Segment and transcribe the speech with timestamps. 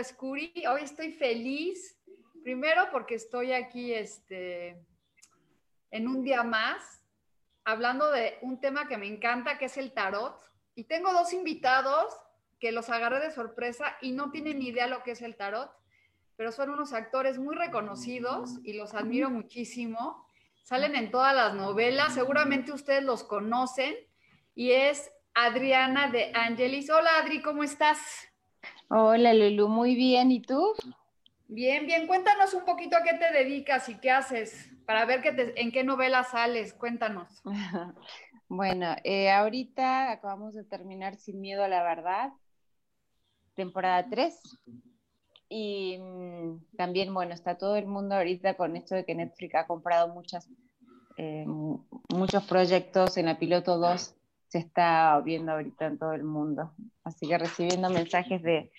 [0.00, 0.66] Con Lourdes Curi.
[0.66, 1.98] Hoy estoy feliz,
[2.42, 4.82] primero porque estoy aquí este,
[5.90, 7.02] en un día más,
[7.64, 10.40] hablando de un tema que me encanta, que es el tarot.
[10.74, 12.14] Y tengo dos invitados
[12.58, 15.70] que los agarré de sorpresa y no tienen ni idea lo que es el tarot,
[16.36, 20.26] pero son unos actores muy reconocidos y los admiro muchísimo.
[20.62, 23.94] Salen en todas las novelas, seguramente ustedes los conocen,
[24.54, 26.88] y es Adriana de Angelis.
[26.90, 28.29] Hola Adri, ¿cómo estás?
[28.92, 30.32] Hola Lulu, muy bien.
[30.32, 30.74] ¿Y tú?
[31.46, 32.08] Bien, bien.
[32.08, 35.22] Cuéntanos un poquito a qué te dedicas y qué haces para ver
[35.54, 36.74] en qué novela sales.
[36.74, 37.40] Cuéntanos.
[38.48, 42.32] bueno, eh, ahorita acabamos de terminar Sin Miedo a la Verdad,
[43.54, 44.40] temporada 3.
[45.48, 49.68] Y mm, también, bueno, está todo el mundo ahorita con esto de que Netflix ha
[49.68, 50.48] comprado muchas,
[51.16, 51.46] eh,
[52.08, 54.16] muchos proyectos en la piloto 2
[54.50, 56.74] se está viendo ahorita en todo el mundo.
[57.04, 58.70] Así que recibiendo mensajes de,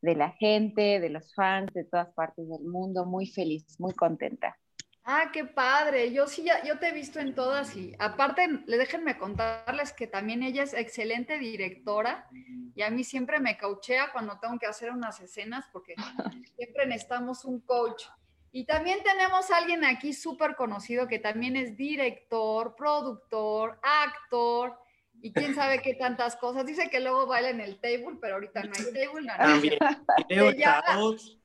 [0.00, 4.58] la gente, de los fans de todas partes del mundo, muy feliz, muy contenta.
[5.04, 6.12] Ah, qué padre.
[6.12, 10.42] Yo sí, ya, yo te he visto en todas y aparte, déjenme contarles que también
[10.42, 12.28] ella es excelente directora
[12.74, 15.94] y a mí siempre me cauchea cuando tengo que hacer unas escenas porque
[16.56, 18.04] siempre necesitamos un coach.
[18.50, 24.81] Y también tenemos a alguien aquí súper conocido que también es director, productor, actor,
[25.22, 26.66] y quién sabe qué tantas cosas.
[26.66, 29.28] Dice que luego baila en el table, pero ahorita no hay table.
[29.38, 29.78] También.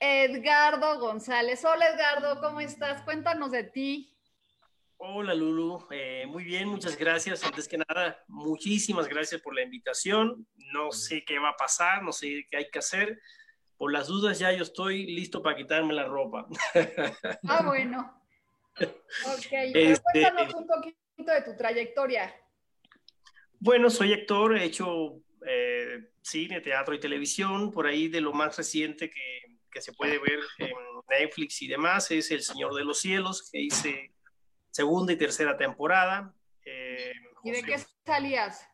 [0.00, 1.64] Edgardo González.
[1.64, 3.02] Hola Edgardo, ¿cómo estás?
[3.02, 4.10] Cuéntanos de ti.
[4.96, 7.44] Hola Lulu, eh, muy bien, muchas gracias.
[7.44, 10.46] Antes que nada, muchísimas gracias por la invitación.
[10.72, 13.20] No sé qué va a pasar, no sé qué hay que hacer.
[13.76, 16.46] Por las dudas ya yo estoy listo para quitarme la ropa.
[17.48, 18.22] Ah, bueno.
[18.80, 22.34] Ok, este, cuéntanos un poquito de tu trayectoria.
[23.60, 27.70] Bueno, soy actor, he hecho eh, cine, teatro y televisión.
[27.70, 30.70] Por ahí de lo más reciente que, se puede ver en
[31.08, 34.12] Netflix y demás es El Señor de los Cielos, que hice
[34.70, 36.32] segunda y tercera temporada.
[36.64, 37.12] Eh,
[37.42, 37.76] ¿Y de qué
[38.06, 38.68] salías?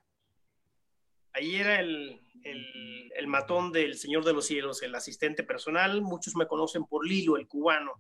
[1.33, 6.03] Ahí era el, el, matón del Señor de los Cielos, el asistente personal.
[6.03, 7.95] Muchos me conocen por Lilo, el cubano.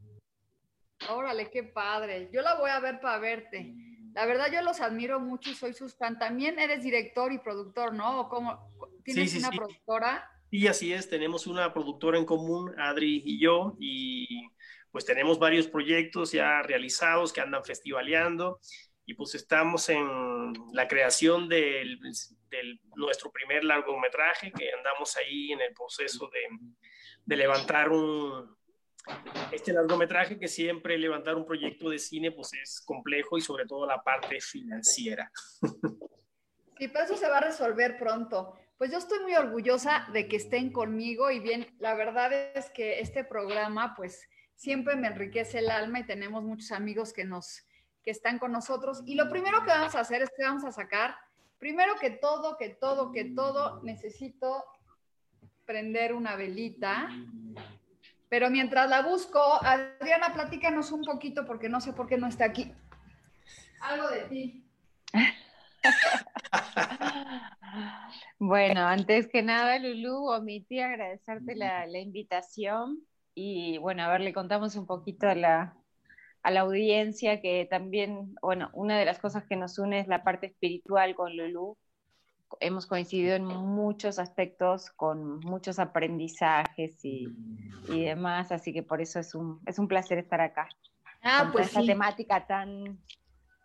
[1.08, 2.28] Órale, qué padre.
[2.32, 3.74] Yo la voy a ver para verte.
[4.14, 6.18] La verdad yo los admiro mucho y soy sus fan.
[6.18, 8.28] También eres director y productor, ¿no?
[8.28, 8.72] ¿Cómo,
[9.04, 10.30] ¿Tienes una productora?
[10.50, 11.08] Sí, así es.
[11.08, 14.48] Tenemos una productora en común, Adri y yo, y
[14.90, 18.58] pues tenemos varios proyectos ya realizados que andan festivaleando
[19.06, 21.98] y pues estamos en la creación de
[22.96, 26.40] nuestro primer largometraje que andamos ahí en el proceso de,
[27.24, 28.56] de levantar un,
[29.52, 33.86] este largometraje que siempre levantar un proyecto de cine pues es complejo y sobre todo
[33.86, 35.30] la parte financiera.
[36.78, 38.54] Sí, pero eso se va a resolver pronto.
[38.78, 43.00] Pues yo estoy muy orgullosa de que estén conmigo y bien, la verdad es que
[43.00, 47.66] este programa pues siempre me enriquece el alma y tenemos muchos amigos que nos
[48.02, 50.72] que están con nosotros y lo primero que vamos a hacer es que vamos a
[50.72, 51.16] sacar
[51.58, 54.64] primero que todo, que todo, que todo necesito
[55.66, 57.10] prender una velita
[58.30, 62.44] pero mientras la busco, Adriana, platícanos un poquito porque no sé por qué no está
[62.44, 62.72] aquí.
[63.82, 64.64] Algo de ti.
[68.38, 73.00] bueno, antes que nada, Lulu, omití agradecerte la, invitación
[73.34, 75.76] y bueno, a ver, le contamos un poquito a la,
[76.44, 80.22] a la audiencia que también, bueno, una de las cosas que nos une es la
[80.22, 81.76] parte espiritual con Lulu
[82.58, 87.28] hemos coincidido en muchos aspectos, con muchos aprendizajes y,
[87.88, 90.68] demás, así que por eso es un, es un placer estar acá.
[91.22, 92.98] Ah, con pues esta temática tan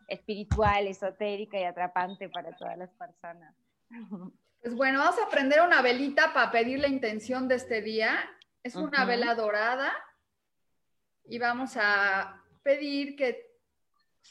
[0.07, 3.55] espiritual, esotérica y atrapante para todas las personas.
[4.61, 8.17] Pues bueno, vamos a prender una velita para pedir la intención de este día.
[8.63, 9.93] Es una vela dorada
[11.23, 13.59] y vamos a pedir que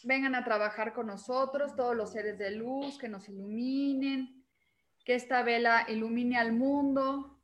[0.03, 4.44] vengan a trabajar con nosotros todos los seres de luz, que nos iluminen,
[5.05, 7.39] que esta vela ilumine al mundo,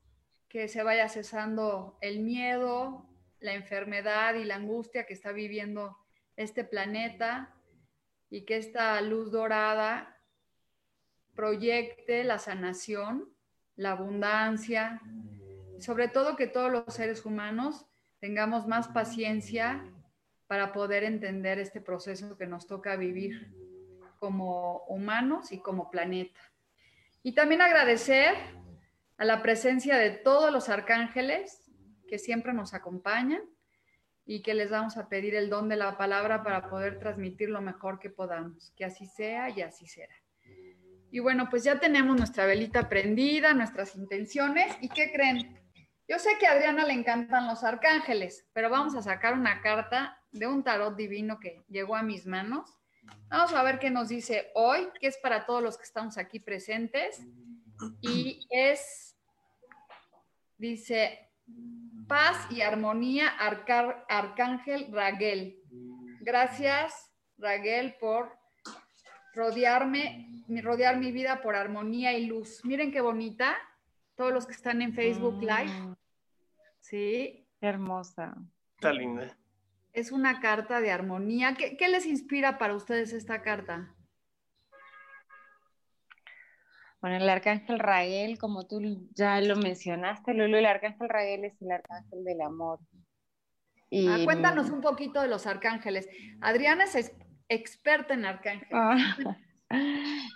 [0.48, 3.06] que se vaya cesando el miedo,
[3.38, 5.96] la enfermedad y la angustia que está viviendo
[6.36, 7.54] este planeta
[8.30, 10.18] y que esta luz dorada
[11.34, 13.32] proyecte la sanación,
[13.76, 15.00] la abundancia,
[15.78, 17.86] sobre todo que todos los seres humanos
[18.18, 19.84] tengamos más paciencia
[20.46, 23.54] para poder entender este proceso que nos toca vivir
[24.18, 26.40] como humanos y como planeta.
[27.22, 28.34] Y también agradecer
[29.18, 31.70] a la presencia de todos los arcángeles
[32.08, 33.42] que siempre nos acompañan
[34.24, 37.60] y que les vamos a pedir el don de la palabra para poder transmitir lo
[37.60, 38.72] mejor que podamos.
[38.76, 40.14] Que así sea y así será.
[41.10, 44.76] Y bueno, pues ya tenemos nuestra velita prendida, nuestras intenciones.
[44.80, 45.60] ¿Y qué creen?
[46.08, 50.18] Yo sé que a Adriana le encantan los arcángeles, pero vamos a sacar una carta
[50.32, 52.79] de un tarot divino que llegó a mis manos.
[53.28, 56.40] Vamos a ver qué nos dice hoy, que es para todos los que estamos aquí
[56.40, 57.20] presentes.
[58.00, 59.16] Y es,
[60.58, 61.30] dice,
[62.08, 63.28] paz y armonía,
[64.08, 65.60] Arcángel Raguel.
[66.20, 68.36] Gracias, Raguel, por
[69.34, 72.64] rodearme, rodear mi vida por armonía y luz.
[72.64, 73.56] Miren qué bonita,
[74.16, 75.40] todos los que están en Facebook.
[75.40, 75.96] Live.
[76.80, 77.46] Sí.
[77.60, 78.34] Hermosa.
[78.74, 79.36] Está linda.
[79.92, 81.54] Es una carta de armonía.
[81.54, 83.94] ¿Qué, ¿Qué, les inspira para ustedes esta carta?
[87.00, 91.70] Bueno, el arcángel Raguel, como tú ya lo mencionaste, Lulu, el arcángel Raguel es el
[91.72, 92.78] arcángel del amor.
[93.88, 94.06] Y...
[94.06, 96.08] Ah, cuéntanos un poquito de los arcángeles.
[96.40, 97.12] Adriana es
[97.48, 98.72] experta en arcángeles.
[98.72, 99.16] Ah.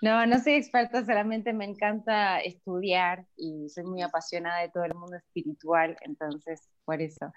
[0.00, 4.94] No, no soy experta, solamente me encanta estudiar y soy muy apasionada de todo el
[4.94, 7.32] mundo espiritual, entonces por eso.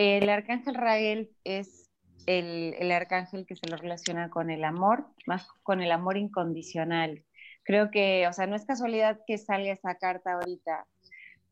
[0.00, 1.90] El arcángel Raguel es
[2.26, 7.24] el, el arcángel que se lo relaciona con el amor, más con el amor incondicional,
[7.64, 10.86] creo que, o sea, no es casualidad que salga esa carta ahorita,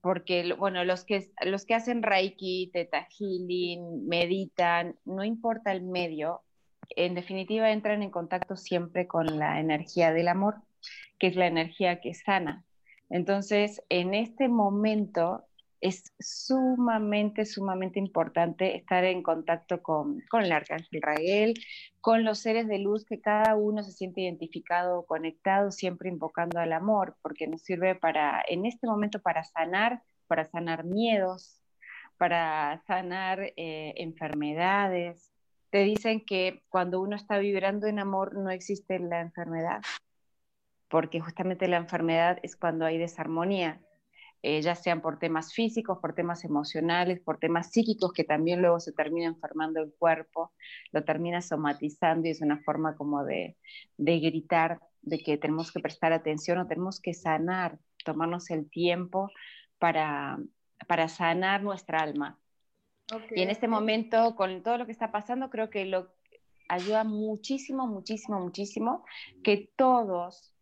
[0.00, 6.42] porque, bueno, los que, los que hacen Reiki, Teta Healing, meditan, no importa el medio,
[6.90, 10.54] en definitiva entran en contacto siempre con la energía del amor,
[11.19, 12.64] que es la energía que sana.
[13.10, 15.46] Entonces, en este momento
[15.86, 21.54] es sumamente, sumamente importante estar en contacto con, con, el arcángel Raguel,
[22.00, 26.72] con los seres de luz que cada uno se siente identificado, conectado, siempre invocando al
[26.72, 31.62] amor, porque nos sirve para, en este momento, para sanar, para sanar miedos,
[32.18, 35.30] para sanar eh, enfermedades.
[35.70, 39.82] Te dicen que cuando uno está vibrando en amor no existe la enfermedad,
[40.88, 43.80] porque justamente la enfermedad es cuando hay desarmonía
[44.48, 48.78] eh, ya sean por temas físicos, por temas emocionales, por temas psíquicos, que también luego
[48.78, 50.52] se termina enfermando el cuerpo,
[50.93, 53.56] lo termina somatizando y es una forma como de,
[53.96, 59.32] de gritar de que tenemos que prestar atención o tenemos que sanar, tomarnos el tiempo
[59.81, 60.38] para,
[60.87, 62.38] para sanar nuestra alma.
[63.34, 66.12] Y en este momento, con todo lo que está pasando, creo que lo
[66.69, 69.04] ayuda muchísimo, muchísimo, muchísimo
[69.42, 70.55] que todos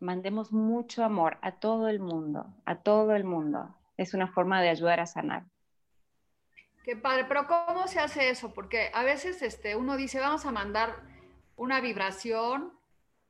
[0.00, 3.74] mandemos mucho amor a todo el mundo, a todo el mundo.
[3.96, 5.44] Es una forma de ayudar a sanar.
[6.84, 8.54] Qué padre, pero ¿cómo se hace eso?
[8.54, 11.02] Porque a veces este, uno dice, vamos a mandar
[11.56, 12.72] una vibración.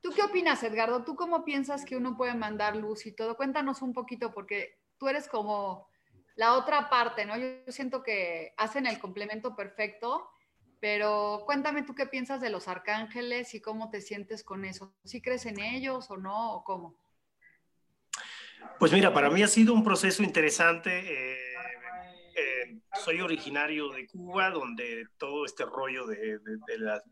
[0.01, 1.03] ¿Tú qué opinas, Edgardo?
[1.03, 3.35] ¿Tú cómo piensas que uno puede mandar luz y todo?
[3.35, 5.89] Cuéntanos un poquito, porque tú eres como
[6.35, 7.35] la otra parte, ¿no?
[7.35, 10.29] Yo, siento que hacen el complemento perfecto
[10.79, 14.93] pero cuéntame tú qué piensas de los arcángeles y cómo te sientes con eso.
[15.03, 16.95] ¿Sí crees en ellos o no o cómo?
[18.77, 20.89] Pues mira, para mí ha sido un proceso interesante.
[20.99, 21.53] Eh,
[22.35, 26.39] eh, soy originario de Cuba, donde todo este rollo de,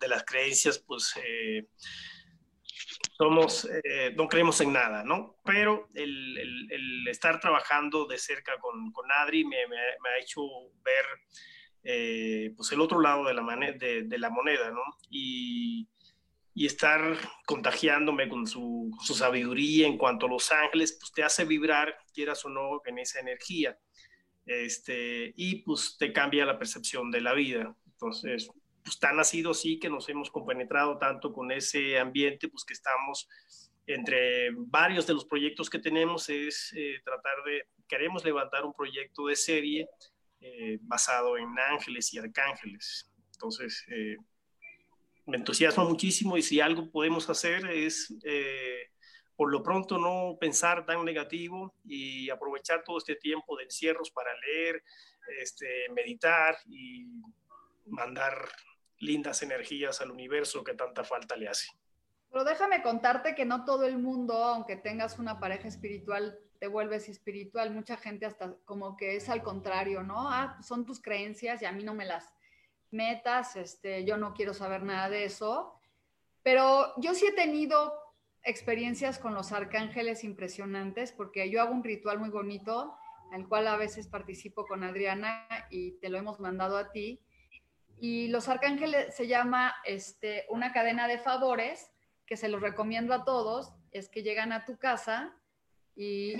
[0.07, 1.67] las creencias, pues eh,
[3.17, 3.67] somos,
[4.15, 5.35] no creemos en nada, ¿no?
[5.43, 10.41] Pero el, estar trabajando de cerca con, Adri me, ha hecho
[10.83, 11.05] ver
[11.89, 14.83] eh, pues el otro lado de la, moneda, ¿no?
[15.09, 15.87] Y,
[16.53, 22.43] estar contagiándome con su, sabiduría en cuanto a los ángeles, pues te hace vibrar, quieras
[22.43, 23.79] o no, en esa energía.
[24.45, 27.73] Este, y pues te cambia la percepción de la vida.
[27.85, 28.49] Entonces,
[28.83, 32.73] pues tan ha sido así que nos hemos compenetrado tanto con ese ambiente, pues que
[32.73, 33.29] estamos
[33.85, 39.27] entre varios de los proyectos que tenemos es eh, tratar de, queremos levantar un proyecto
[39.27, 39.87] de serie
[40.39, 43.11] eh, basado en ángeles y arcángeles.
[43.33, 44.17] Entonces, eh,
[45.25, 48.91] me entusiasma muchísimo y si algo podemos hacer es eh,
[49.35, 54.31] por lo pronto no pensar tan negativo y aprovechar todo este tiempo de encierros para
[54.39, 54.83] leer,
[55.41, 57.05] este, meditar y
[57.85, 58.33] mandar
[58.99, 61.67] lindas energías al universo que tanta falta le hace.
[62.31, 67.09] Pero déjame contarte que no todo el mundo, aunque tengas una pareja espiritual, te vuelves
[67.09, 67.73] espiritual.
[67.73, 70.29] Mucha gente hasta como que es al contrario, ¿no?
[70.31, 72.33] Ah, son tus creencias y a mí no me las
[72.91, 75.73] metas, este, yo no quiero saber nada de eso.
[76.43, 77.93] Pero yo sí he tenido
[78.43, 82.97] experiencias con los arcángeles impresionantes porque yo hago un ritual muy bonito,
[83.33, 87.21] el cual a veces participo con Adriana y te lo hemos mandado a ti.
[87.99, 91.91] Y los arcángeles se llama este, una cadena de favores
[92.25, 95.36] que se los recomiendo a todos, es que llegan a tu casa
[95.97, 96.35] y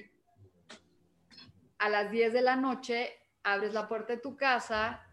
[1.79, 3.11] a las 10 de la noche
[3.43, 5.03] abres la puerta de tu casa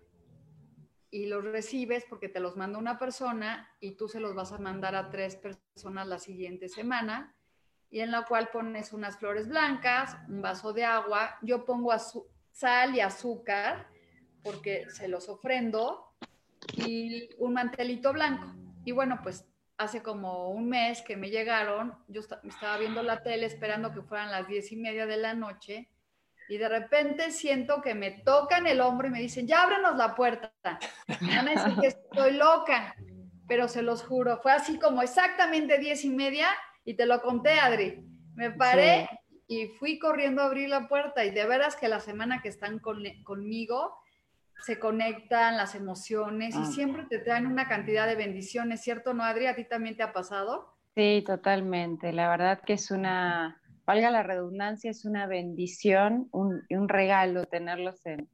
[1.11, 4.59] y los recibes porque te los manda una persona y tú se los vas a
[4.59, 7.35] mandar a tres personas la siguiente semana
[7.91, 11.93] y en la cual pones unas flores blancas, un vaso de agua, yo pongo
[12.51, 13.89] sal y azúcar
[14.43, 16.13] porque se los ofrendo
[16.77, 18.53] y un mantelito blanco.
[18.85, 23.47] Y bueno, pues hace como un mes que me llegaron, yo estaba viendo la tele
[23.47, 25.89] esperando que fueran las diez y media de la noche
[26.49, 30.15] y de repente siento que me tocan el hombro y me dicen, ya ábrenos la
[30.15, 30.79] puerta.
[31.21, 32.95] Van a decir que estoy loca,
[33.49, 36.49] pero se los juro, fue así como exactamente diez y media
[36.85, 38.05] y te lo conté, Adri.
[38.35, 39.09] Me paré
[39.47, 42.79] y fui corriendo a abrir la puerta y de veras que la semana que están
[42.79, 43.97] conmigo
[44.63, 46.67] se conectan las emociones y ah.
[46.67, 49.47] siempre te traen una cantidad de bendiciones, ¿cierto, no, Adri?
[49.47, 50.75] ¿A ti también te ha pasado?
[50.95, 52.13] Sí, totalmente.
[52.13, 58.05] La verdad que es una, valga la redundancia, es una bendición, un, un regalo tenerlos
[58.07, 58.29] en,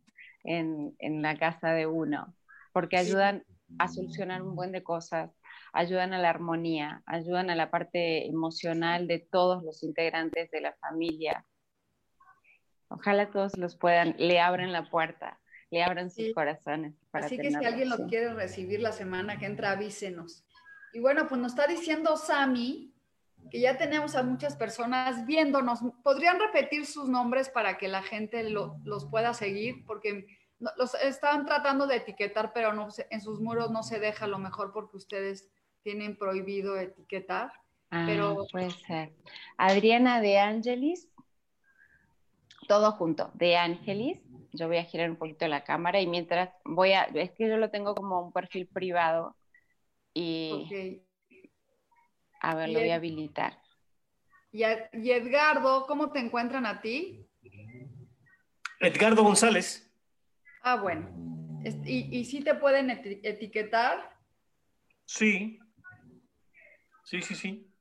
[0.45, 2.35] en, en, la casa de uno,
[2.73, 3.45] porque ayudan
[3.79, 5.31] a solucionar un buen de cosas,
[5.73, 10.75] ayudan a la armonía, ayudan a la parte emocional de todos los integrantes de la
[10.75, 11.47] familia.
[12.89, 16.95] Ojalá todos los puedan, le abran la puerta le abran sus corazones.
[17.13, 20.45] Así que si alguien lo quiere recibir la semana que entra, avísenos.
[20.93, 22.93] Y bueno, pues nos está diciendo Sami
[23.51, 25.81] que ya tenemos a muchas personas viéndonos.
[26.03, 29.85] ¿Podrían repetir sus nombres para que la gente los pueda seguir?
[29.87, 30.27] Porque
[30.59, 34.73] los estaban tratando de etiquetar, pero no, en sus muros no se deja lo mejor
[34.73, 35.49] porque ustedes
[35.83, 37.53] tienen prohibido etiquetar.
[37.91, 39.13] Ah, pero puede ser.
[39.57, 41.09] Adriana de Angelis,
[42.69, 44.21] todo junto, de Angelis,
[44.53, 47.57] yo voy a girar un poquito la cámara y mientras voy a, es que yo
[47.57, 49.37] lo tengo como un perfil privado
[50.15, 50.69] y
[52.41, 53.59] a ver, lo voy a habilitar.
[54.53, 57.27] Y, Edgardo, ¿cómo te encuentran a ti?
[58.81, 59.89] Edgardo González.
[60.63, 61.09] Ah, bueno.
[61.85, 64.17] ¿Y, y sí te pueden etiquetar?
[65.05, 65.59] Sí.
[67.05, 67.73] Sí, sí, sí.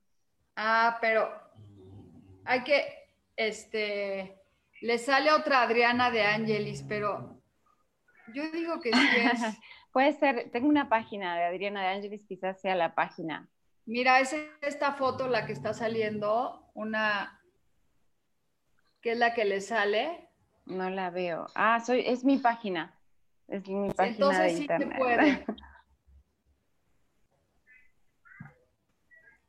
[0.56, 1.30] Ah, pero
[2.44, 2.84] hay que,
[3.36, 4.39] este,
[4.80, 7.42] le sale otra Adriana de Angelis, pero
[8.34, 9.40] yo digo que sí es.
[9.92, 13.48] Puede ser, tengo una página de Adriana de Angelis, quizás sea la página.
[13.86, 17.40] Mira, es esta foto la que está saliendo, una
[19.00, 20.28] que es la que le sale.
[20.66, 21.46] No la veo.
[21.54, 22.96] Ah, soy, es mi página.
[23.48, 24.92] Es mi página Entonces, de internet.
[24.92, 25.46] Sí puede.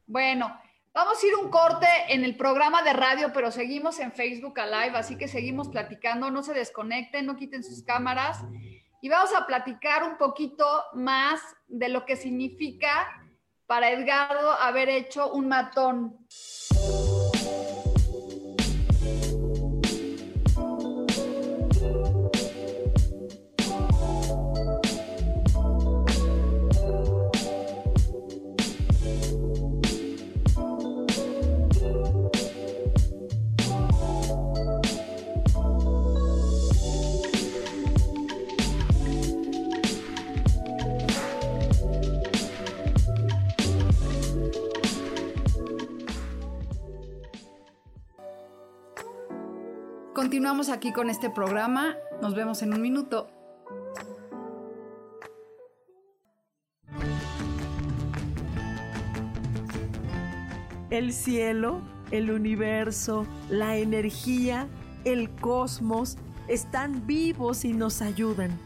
[0.07, 0.59] bueno,
[0.93, 4.97] Vamos a ir un corte en el programa de radio, pero seguimos en Facebook Live,
[4.97, 8.43] así que seguimos platicando, no se desconecten, no quiten sus cámaras
[9.01, 13.07] y vamos a platicar un poquito más de lo que significa
[13.67, 16.27] para Edgardo haber hecho un matón.
[50.31, 51.97] Continuamos aquí con este programa.
[52.21, 53.27] Nos vemos en un minuto.
[60.89, 64.69] El cielo, el universo, la energía,
[65.03, 68.57] el cosmos están vivos y nos ayudan.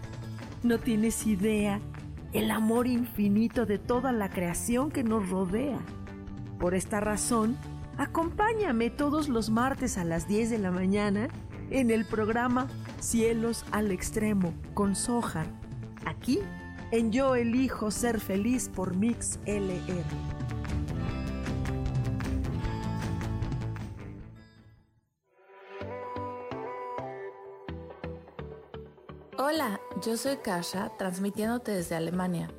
[0.62, 1.80] No tienes idea
[2.32, 5.80] el amor infinito de toda la creación que nos rodea.
[6.60, 7.58] Por esta razón,
[7.98, 11.28] acompáñame todos los martes a las 10 de la mañana
[11.70, 12.68] en el programa
[13.00, 15.48] Cielos al Extremo con Sojar,
[16.06, 16.40] aquí
[16.92, 20.04] en Yo Elijo Ser Feliz por Mix LR.
[29.38, 32.50] Hola, yo soy Kasha, transmitiéndote desde Alemania.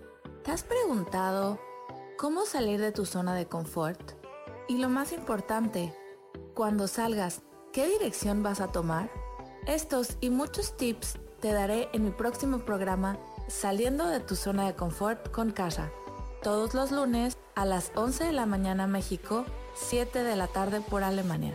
[0.45, 1.59] ¿Te has preguntado
[2.17, 4.13] cómo salir de tu zona de confort?
[4.69, 5.95] Y lo más importante,
[6.55, 7.43] cuando salgas,
[7.77, 9.11] ¿qué dirección vas a tomar?
[9.67, 13.19] Estos y muchos tips te daré en mi próximo programa
[13.49, 15.93] Saliendo de tu zona de confort con Kasha,
[16.43, 21.05] todos los lunes a las 11 de la mañana México, 7 de la tarde por
[21.05, 21.53] Alemania.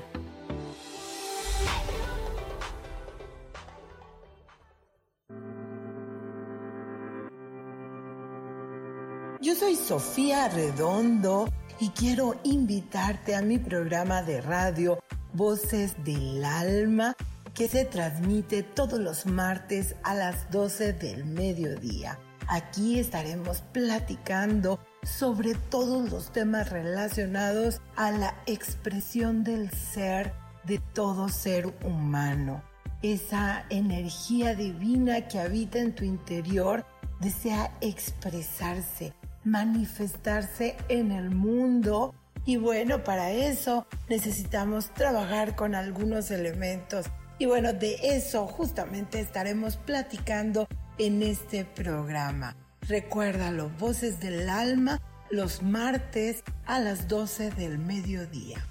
[9.42, 11.48] Yo soy Sofía Redondo
[11.80, 15.00] y quiero invitarte a mi programa de radio
[15.34, 17.16] Voces del Alma
[17.54, 22.20] que se transmite todos los martes a las 12 del mediodía.
[22.48, 30.34] Aquí estaremos platicando sobre todos los temas relacionados a la expresión del ser
[30.66, 32.64] de todo ser humano.
[33.02, 36.86] Esa energía divina que habita en tu interior
[37.20, 42.14] desea expresarse, manifestarse en el mundo
[42.46, 47.06] y bueno, para eso necesitamos trabajar con algunos elementos.
[47.38, 50.68] Y bueno, de eso justamente estaremos platicando
[50.98, 52.56] en este programa.
[52.88, 58.66] Recuérdalo, Voces del Alma, los martes a las 12 del mediodía.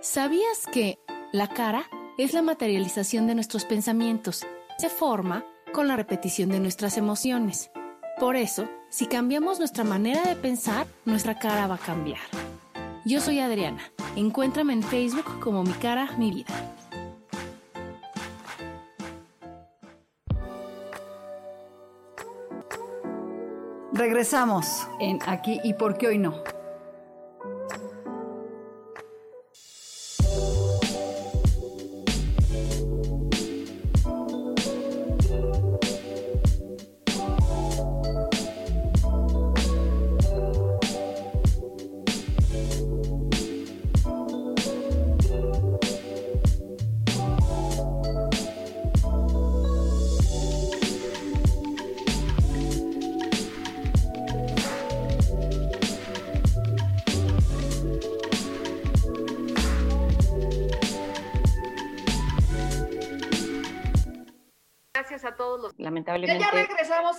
[0.00, 0.98] ¿Sabías que
[1.32, 1.84] la cara
[2.18, 4.44] es la materialización de nuestros pensamientos?
[4.76, 7.70] Se forma con la repetición de nuestras emociones.
[8.18, 12.18] Por eso, si cambiamos nuestra manera de pensar, nuestra cara va a cambiar.
[13.04, 13.82] Yo soy Adriana.
[14.16, 16.52] Encuéntrame en Facebook como Mi Cara, Mi Vida.
[23.92, 26.57] Regresamos en Aquí y por qué hoy no.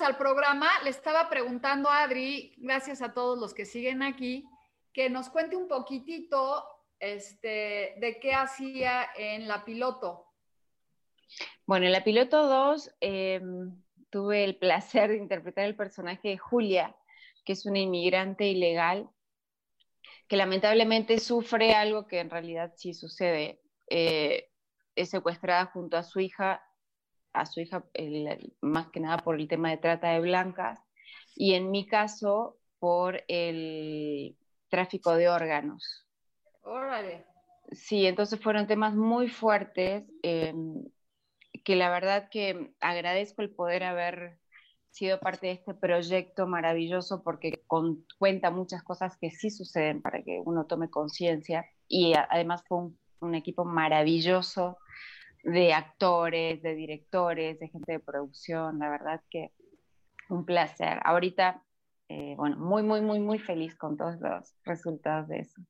[0.09, 0.67] Al programa.
[0.83, 4.43] Le estaba preguntando a Adri, gracias a todos los que siguen aquí,
[4.91, 6.65] que nos cuente un poquitito
[6.99, 10.25] este, de qué hacía en la piloto.
[11.67, 16.95] Bueno, en la piloto 2 em, tuve el placer de interpretar el personaje de Julia,
[17.45, 19.07] que es una inmigrante ilegal
[20.27, 23.61] que lamentablemente sufre algo que en realidad sí sucede.
[23.89, 24.49] Eh,
[24.95, 26.63] es secuestrada junto a su hija
[27.33, 27.83] a su hija
[28.61, 30.79] más que nada por el tema de trata de blancas
[31.35, 34.37] y en mi caso por el
[34.69, 36.05] tráfico de órganos.
[36.63, 37.25] Órale.
[37.71, 40.53] Sí, entonces fueron temas muy fuertes eh,
[41.63, 44.39] que la verdad que agradezco el poder haber
[44.91, 47.63] sido parte de este proyecto maravilloso porque
[48.17, 52.99] cuenta muchas cosas que sí suceden para que uno tome conciencia y además fue un,
[53.19, 54.77] un equipo maravilloso
[55.43, 59.51] de actores, de directores, de gente de producción, la verdad que
[60.29, 60.99] un placer.
[61.03, 61.63] Ahorita,
[62.07, 65.61] eh, bueno, muy, muy, muy, muy feliz con todos los resultados de eso.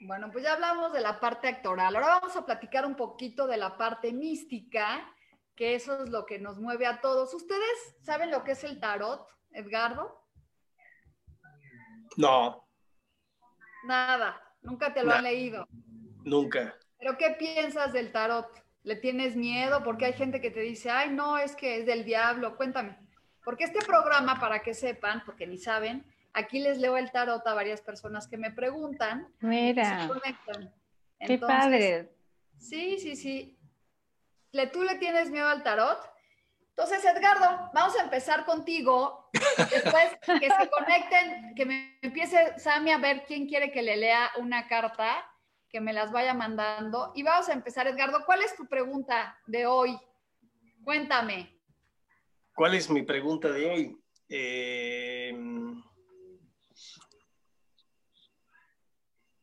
[0.00, 1.94] Bueno, pues ya hablamos de la parte actoral.
[1.96, 5.10] Ahora vamos a platicar un poquito de la parte mística,
[5.54, 7.32] que eso es lo que nos mueve a todos.
[7.32, 10.24] ¿Ustedes saben lo que es el tarot, Edgardo?
[12.16, 12.68] No.
[13.84, 15.66] Nada, nunca te lo han leído.
[16.24, 16.74] Nunca.
[16.98, 18.63] ¿Pero qué piensas del tarot?
[18.84, 19.82] ¿Le tienes miedo?
[19.82, 22.56] Porque hay gente que te dice, ay, no, es que es del diablo.
[22.56, 22.96] Cuéntame.
[23.42, 27.54] Porque este programa, para que sepan, porque ni saben, aquí les leo el tarot a
[27.54, 29.26] varias personas que me preguntan.
[29.40, 30.08] Mira.
[31.18, 32.10] Qué padre.
[32.58, 33.58] Sí, sí, sí.
[34.52, 35.98] ¿Le, ¿Tú le tienes miedo al tarot?
[36.76, 39.30] Entonces, Edgardo, vamos a empezar contigo.
[39.70, 44.30] Después que se conecten, que me empiece Sammy a ver quién quiere que le lea
[44.38, 45.24] una carta
[45.74, 47.10] que me las vaya mandando.
[47.16, 48.24] Y vamos a empezar, Edgardo.
[48.24, 49.98] ¿Cuál es tu pregunta de hoy?
[50.84, 51.60] Cuéntame.
[52.54, 54.00] ¿Cuál es mi pregunta de hoy?
[54.28, 55.36] Eh,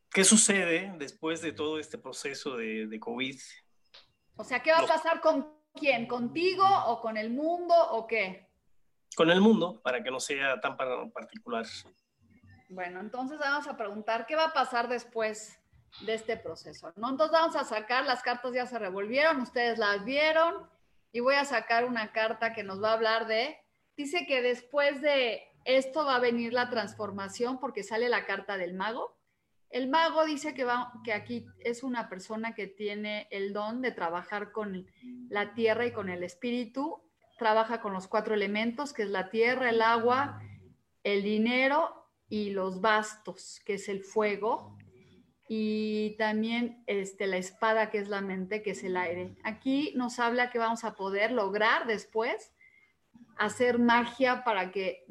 [0.10, 3.38] ¿Qué sucede después de todo este proceso de, COVID?
[4.38, 6.08] O sea, ¿qué va a pasar con quién?
[6.08, 8.48] ¿Contigo o con el mundo o qué?
[9.18, 11.66] Con el mundo, para que no sea tan particular.
[12.70, 15.61] Bueno, entonces vamos a preguntar qué va a pasar después
[16.00, 17.10] de este proceso, ¿no?
[17.10, 20.70] Entonces vamos a sacar, las cartas ya se revolvieron, ustedes las vieron
[21.12, 23.58] y voy a sacar una carta que nos va a hablar de,
[23.98, 28.74] dice que después de esto va a venir la transformación porque sale la carta del
[28.74, 29.18] mago.
[29.70, 33.92] El mago dice que, va, que aquí es una persona que tiene el don de
[33.92, 34.88] trabajar con
[35.30, 37.02] la tierra y con el espíritu,
[37.38, 40.42] trabaja con los cuatro elementos, que es la tierra, el agua,
[41.04, 44.78] el dinero y los bastos, que es el fuego,
[45.54, 49.36] y también este, la espada, que es la mente, que es el aire.
[49.44, 52.54] Aquí nos habla que vamos a poder lograr después
[53.38, 55.04] hacer magia para que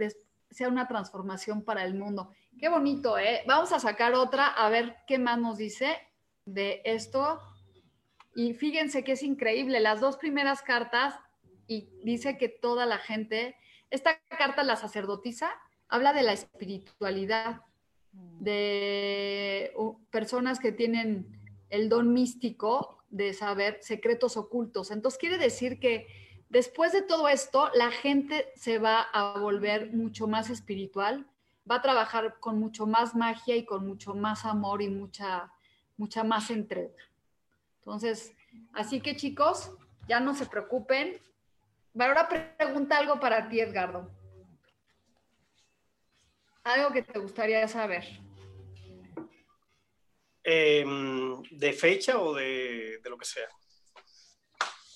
[0.51, 2.33] sea una transformación para el mundo.
[2.59, 3.43] Qué bonito, ¿eh?
[3.47, 5.99] Vamos a sacar otra, a ver qué más nos dice
[6.47, 7.39] de esto.
[8.35, 11.17] Y fíjense que es increíble, las dos primeras cartas,
[11.67, 13.57] y dice que toda la gente,
[13.91, 15.51] esta carta, la sacerdotisa,
[15.87, 17.61] habla de la espiritualidad,
[18.13, 19.73] de
[20.11, 21.27] personas que tienen
[21.69, 24.91] el don místico de saber secretos ocultos.
[24.91, 26.07] Entonces quiere decir que
[26.49, 31.27] después de todo esto, la gente se va a volver mucho más espiritual,
[31.71, 35.53] va a trabajar con mucho más magia y con mucho más amor y mucha,
[35.97, 36.95] mucha más entrega.
[37.79, 38.33] Entonces,
[38.73, 39.73] así que chicos,
[40.09, 41.21] ya no se preocupen.
[41.99, 44.11] Ahora pregunta algo para ti, Edgardo.
[46.75, 48.05] Algo que te gustaría saber.
[50.45, 53.49] Em, ¿De fecha o de, lo que sea?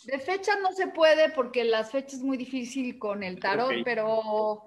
[0.04, 4.62] De fecha no se puede porque las fechas es muy difícil con el tarot, pero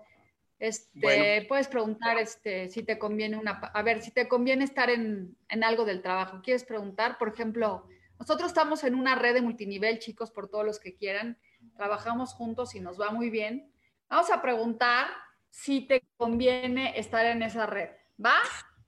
[0.59, 5.37] este, puedes preguntar este, si te conviene una, a ver, si te conviene estar en,
[5.47, 6.41] en, algo del trabajo.
[6.43, 7.17] ¿Quieres preguntar?
[7.17, 7.87] Por ejemplo,
[8.19, 11.37] nosotros estamos en una red de multinivel, chicos, por todos los que quieran.
[11.77, 13.71] Trabajamos juntos y nos va muy bien.
[14.09, 15.07] Vamos a preguntar
[15.49, 17.89] si te conviene estar en esa red.
[18.23, 18.37] ¿Va?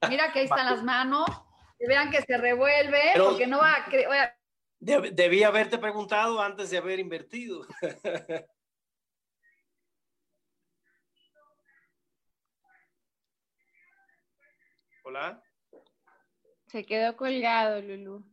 [0.08, 1.28] Mira que ahí están las manos.
[1.78, 3.90] Que vean que se revuelve, porque no va a...
[4.80, 7.66] debí haberte preguntado antes de haber invertido.
[15.04, 15.42] Hola.
[16.68, 18.24] Se quedó colgado, Lulu.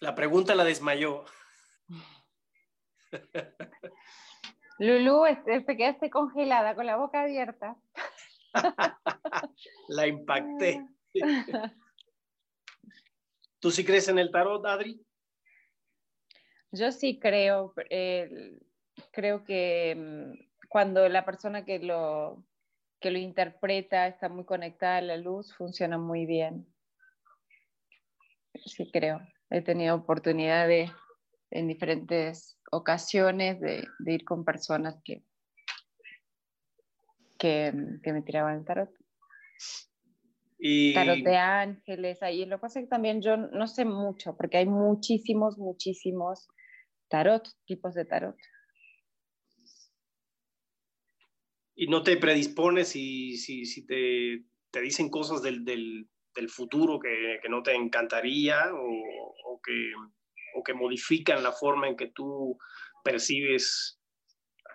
[0.00, 1.26] La pregunta la desmayó.
[4.78, 7.76] Lulu, este, te quedaste congelada con la boca abierta.
[9.88, 10.86] la impacté.
[13.60, 15.04] ¿Tú sí crees en el tarot, Adri?
[16.72, 17.74] Yo sí creo.
[19.12, 20.32] creo que mm,
[20.68, 22.44] cuando la persona que lo,
[23.00, 26.66] que lo interpreta está muy conectada a la luz, funciona muy bien.
[28.54, 29.20] Sí creo.
[29.50, 30.90] He tenido oportunidad de,
[31.50, 35.22] en diferentes ocasiones de, ir con personas que,
[37.38, 38.90] que, me tiraban el tarot.
[40.58, 40.94] Y...
[40.94, 44.58] Tarot de ángeles, ahí lo que pasa es que también yo no sé mucho, porque
[44.58, 46.48] hay muchísimos, muchísimos
[47.08, 48.36] tarot, tipos de tarot.
[51.74, 57.00] ¿Y no te predispones si, si, si te, te, dicen cosas del, del, del futuro
[57.00, 59.92] que, que, no te encantaría o, o que
[60.54, 62.58] o que modifican la forma en que tú
[63.04, 64.00] percibes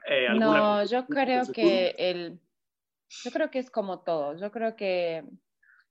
[0.08, 2.40] eh, No, yo creo que el,
[3.24, 4.38] yo creo que es como todo.
[4.38, 5.24] Yo creo que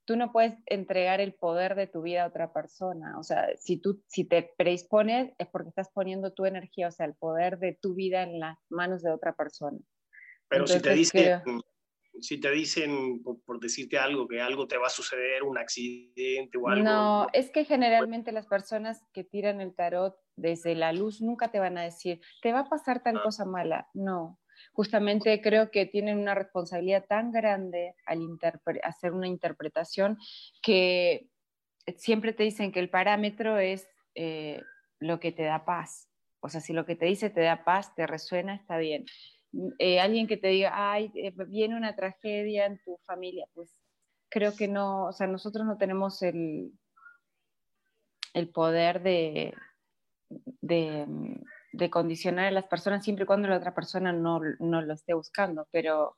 [0.04, 3.18] tú no puedes entregar el poder de tu vida a otra persona.
[3.18, 7.06] O sea, si tú si te predispones es porque estás poniendo tu energía, o sea,
[7.06, 9.78] el poder de tu vida en las manos de otra persona.
[10.48, 11.42] Pero si te dicen,
[12.20, 16.68] si te dicen, por, decirte algo, que algo te va a suceder, un accidente o
[16.68, 16.84] algo.
[16.84, 21.60] No, es que generalmente las personas que tiran el tarot desde la luz nunca te
[21.60, 23.22] van a decir, te va a pasar tal ah.
[23.22, 23.88] cosa mala.
[23.94, 24.38] No,
[24.72, 28.20] justamente creo que tienen una responsabilidad tan grande al
[28.82, 30.18] hacer una interpretación
[30.62, 31.28] que
[31.96, 34.62] siempre te dicen que el parámetro es eh,
[34.98, 36.08] lo que te da paz.
[36.40, 39.06] O sea, si lo que te dice te da paz, te resuena, está bien.
[39.78, 43.74] Eh, alguien que te diga, ay, eh, viene una tragedia en tu familia, pues
[44.28, 46.72] creo que no, o sea, nosotros no tenemos el,
[48.32, 49.54] el poder de,
[50.60, 55.14] de, condicionar a las personas siempre y cuando la otra persona no, no, lo esté
[55.14, 56.16] buscando, pero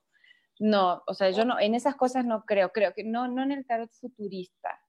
[0.59, 3.53] no, o sea, yo no, en esas cosas no creo, creo que no, no en
[3.53, 4.81] el tarot futurista.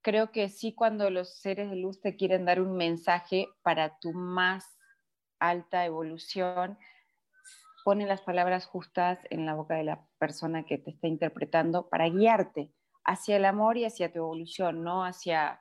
[0.00, 4.12] Creo que sí cuando los seres de luz te quieren dar un mensaje para tu
[4.12, 4.78] más
[5.38, 6.78] alta evolución,
[7.84, 12.08] pone las palabras justas en la boca de la persona que te está interpretando para
[12.08, 12.72] guiarte
[13.04, 15.60] hacia el amor y hacia tu evolución, no hacia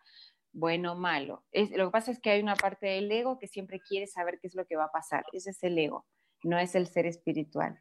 [0.54, 1.44] bueno o malo.
[1.52, 4.40] Es, lo que pasa es que hay una parte del ego que siempre quiere saber
[4.40, 5.24] qué es lo que va a pasar.
[5.32, 6.06] Ese es el ego.
[6.44, 7.80] no es el ser espiritual.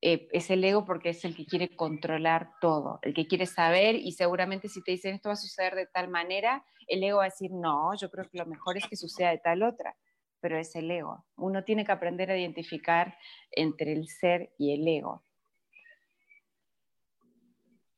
[0.00, 3.94] Eh, es el ego porque es el que quiere controlar todo, el que quiere saber
[3.94, 7.24] y seguramente si te dicen esto va a suceder de tal manera, el ego va
[7.24, 9.96] a decir, no, yo creo que lo mejor es que suceda de tal otra,
[10.42, 11.24] pero es el ego.
[11.36, 13.16] Uno tiene que aprender a identificar
[13.52, 15.24] entre el ser y el ego.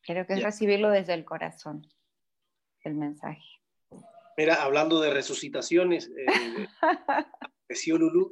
[0.03, 1.89] Creo que es recibirlo desde el corazón,
[2.83, 3.43] el mensaje.
[4.37, 6.69] Mira, hablando de resucitaciones, eh,
[7.99, 8.31] Lulu.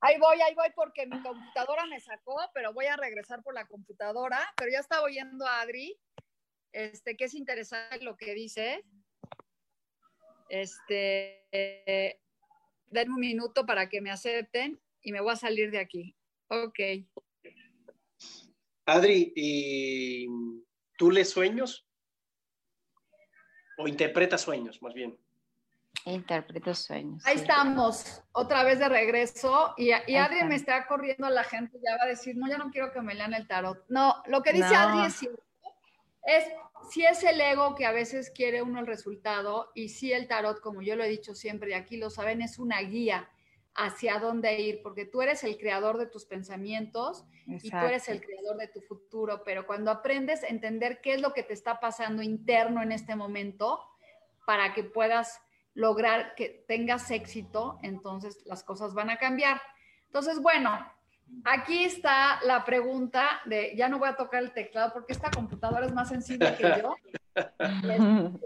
[0.00, 3.66] Ahí voy, ahí voy porque mi computadora me sacó, pero voy a regresar por la
[3.66, 4.38] computadora.
[4.58, 5.98] Pero ya estaba oyendo a Adri,
[6.72, 8.84] este, que es interesante lo que dice.
[10.48, 12.20] Este, eh,
[12.86, 16.16] denme un minuto para que me acepten y me voy a salir de aquí.
[16.48, 16.78] Ok.
[18.86, 20.26] Adri, ¿y
[20.96, 21.86] tú lees sueños?
[23.78, 25.18] ¿O interpretas sueños, más bien?
[26.04, 27.26] Interpreto sueños.
[27.26, 29.74] Ahí estamos, otra vez de regreso.
[29.76, 32.58] Y, y Adri me está corriendo a la gente, ya va a decir, no, ya
[32.58, 33.84] no quiero que me lean el tarot.
[33.88, 35.42] No, lo que dice Adri es cierto.
[36.22, 36.44] Es,
[36.90, 40.60] si es el ego que a veces quiere uno el resultado, y si el tarot,
[40.60, 43.28] como yo lo he dicho siempre, y aquí lo saben, es una guía
[43.74, 48.22] hacia dónde ir, porque tú eres el creador de tus pensamientos y tú eres el
[48.22, 51.78] creador de tu futuro, pero cuando aprendes a entender qué es lo que te está
[51.78, 53.80] pasando interno en este momento,
[54.46, 55.40] para que puedas
[55.74, 59.60] lograr que tengas éxito, entonces las cosas van a cambiar.
[60.06, 60.70] Entonces, bueno,
[61.44, 65.86] aquí está la pregunta de, ya no voy a tocar el teclado porque esta computadora
[65.86, 66.94] es más sensible que yo.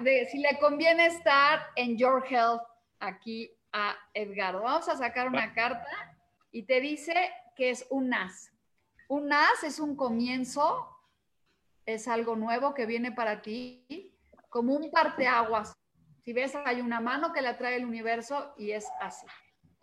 [0.00, 2.62] de, si le conviene estar en Your Health
[3.00, 4.62] aquí a Edgardo.
[4.62, 6.16] Vamos a sacar una carta
[6.50, 7.14] y te dice
[7.54, 8.52] que es un as.
[9.08, 10.88] Un as es un comienzo,
[11.84, 14.14] es algo nuevo que viene para ti,
[14.48, 15.76] como un parteaguas
[16.26, 19.24] si ves, hay una mano que la trae el universo y es así.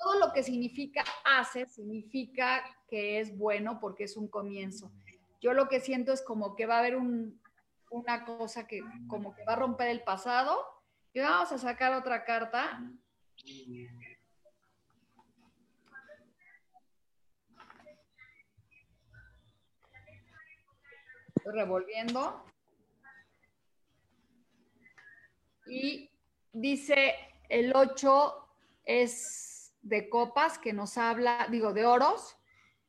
[0.03, 4.91] Todo lo que significa hace significa que es bueno porque es un comienzo.
[5.39, 9.45] Yo lo que siento es como que va a haber una cosa que como que
[9.45, 10.59] va a romper el pasado.
[11.13, 12.81] Y vamos a sacar otra carta.
[21.35, 22.43] Estoy revolviendo.
[25.65, 26.09] Y
[26.51, 27.15] dice
[27.47, 28.49] el 8
[28.85, 29.52] es
[29.83, 32.37] de copas que nos habla, digo, de oros.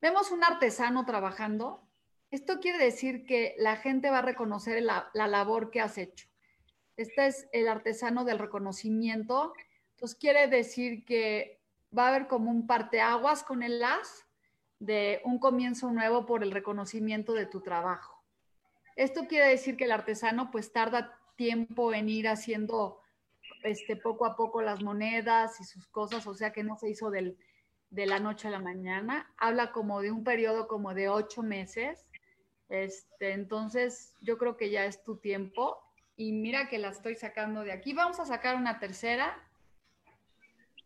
[0.01, 1.87] Vemos un artesano trabajando.
[2.31, 6.29] Esto quiere decir que la gente va a reconocer la, labor que has hecho.
[6.97, 9.53] Este es el artesano del reconocimiento.
[9.91, 11.61] Entonces quiere decir que
[11.97, 14.25] va a haber como un parteaguas con el as
[14.79, 18.23] de un comienzo nuevo por el reconocimiento de tu trabajo.
[18.97, 23.01] Esto quiere decir que el artesano pues tarda tiempo en ir haciendo
[23.65, 27.11] este, poco a poco las monedas y sus cosas, o sea que no se hizo
[27.11, 27.37] del,
[27.91, 29.33] de la noche a la mañana.
[29.39, 32.07] Habla como de un periodo como de ocho meses.
[32.69, 35.79] Este, entonces, yo creo que ya es tu tiempo.
[36.17, 37.93] Y mira que la estoy sacando de aquí.
[37.93, 39.37] Vamos a sacar una tercera.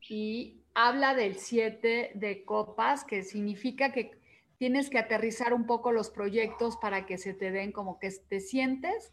[0.08, 4.18] Y habla del siete de copas, que significa que
[4.56, 8.40] tienes que aterrizar un poco los proyectos para que se te den como que te
[8.40, 9.12] sientes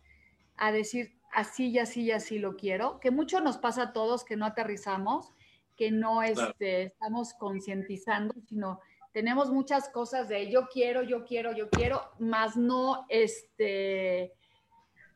[0.57, 4.23] a decir, así y así y así lo quiero, que mucho nos pasa a todos
[4.23, 5.33] que no aterrizamos,
[5.75, 8.79] que no este, estamos concientizando, sino
[9.11, 14.33] tenemos muchas cosas de yo quiero, yo quiero, yo quiero, más no este,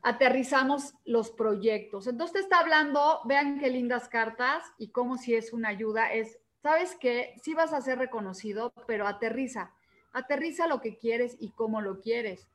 [0.02, 2.06] aterrizamos los proyectos.
[2.06, 6.38] Entonces te está hablando, vean qué lindas cartas y cómo si es una ayuda, es,
[6.62, 9.72] sabes que sí vas a ser reconocido, pero aterriza,
[10.12, 12.46] aterriza lo que quieres y cómo lo quieres.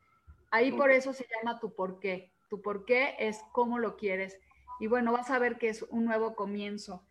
[0.51, 2.32] Ahí por eso se llama tu por qué.
[2.49, 4.39] Tu por qué es cómo lo quieres.
[4.79, 7.03] Y bueno, vas a ver que es un nuevo comienzo.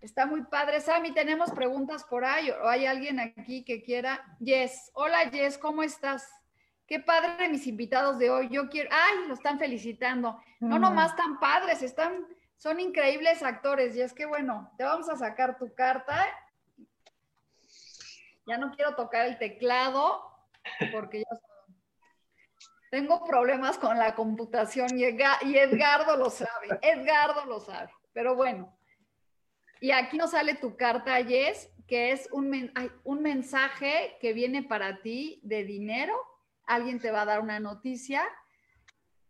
[0.00, 0.80] Está muy padre.
[0.80, 2.50] Sammy, tenemos preguntas por ahí.
[2.50, 4.36] ¿O hay alguien aquí que quiera?
[4.40, 4.90] Yes.
[4.94, 6.28] Hola, Yes, ¿cómo estás?
[6.88, 8.48] Qué padre mis invitados de hoy.
[8.50, 8.90] Yo quiero.
[8.92, 9.28] ¡Ay!
[9.28, 10.42] Lo están felicitando.
[10.58, 10.80] No mm.
[10.80, 12.26] nomás tan padres, están.
[12.56, 13.96] Son increíbles actores.
[13.96, 16.26] Y es que bueno, te vamos a sacar tu carta.
[18.46, 20.20] Ya no quiero tocar el teclado
[20.92, 21.38] porque ya
[22.92, 28.76] tengo problemas con la computación y, Edgardo lo sabe, Edgardo lo sabe, pero bueno.
[29.80, 32.70] Y aquí nos sale tu carta, Yes, que es un,
[33.04, 36.14] un mensaje que viene para ti de dinero.
[36.66, 38.28] Alguien te va a dar una noticia.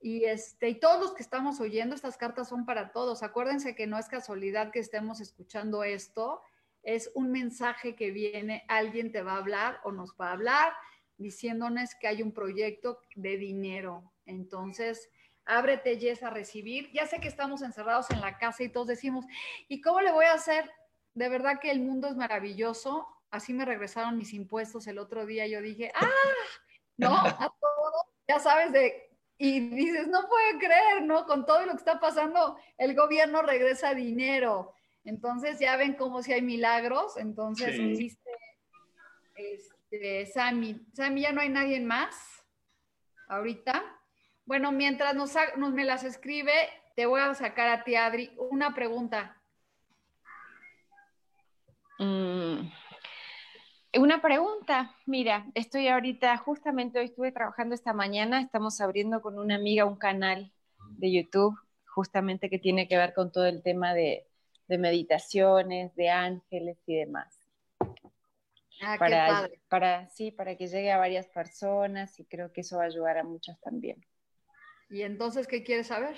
[0.00, 3.22] Y, este, y todos los que estamos oyendo, estas cartas son para todos.
[3.22, 6.42] Acuérdense que no es casualidad que estemos escuchando esto.
[6.82, 10.72] Es un mensaje que viene, alguien te va a hablar o nos va a hablar
[11.22, 14.12] diciéndonos que hay un proyecto de dinero.
[14.26, 15.10] Entonces,
[15.44, 16.90] ábrete, Jess, a recibir.
[16.92, 19.24] Ya sé que estamos encerrados en la casa y todos decimos,
[19.68, 20.70] ¿y cómo le voy a hacer?
[21.14, 23.06] de verdad que el mundo es maravilloso.
[23.30, 25.46] Así me regresaron mis impuestos el otro día.
[25.46, 26.08] Yo dije, ¡ah!
[26.96, 27.92] No, a todo,
[28.28, 29.08] ya sabes de
[29.38, 31.26] y dices, no puedo creer, ¿no?
[31.26, 34.72] Con todo lo que está pasando, el gobierno regresa dinero.
[35.04, 37.16] Entonces ya ven como si hay milagros.
[37.16, 38.20] Entonces dice
[39.34, 39.74] este,
[40.32, 42.44] Sammy, Sammy, ya no hay nadie más
[43.28, 43.82] ahorita.
[44.44, 46.52] Bueno, mientras nos, nos, me las escribe,
[46.96, 49.40] te voy a sacar a ti, Adri, una pregunta.
[51.98, 52.70] Mm,
[53.98, 59.56] una pregunta, mira, estoy ahorita, justamente hoy estuve trabajando esta mañana, estamos abriendo con una
[59.56, 60.50] amiga un canal
[60.96, 64.26] de YouTube, justamente que tiene que ver con todo el tema de,
[64.68, 67.41] meditaciones, de ángeles y demás.
[68.84, 72.82] Ah, para, para, sí, para que llegue a varias personas y creo que eso va
[72.82, 74.04] a ayudar a muchas también.
[74.90, 76.16] ¿Y entonces qué quieres saber?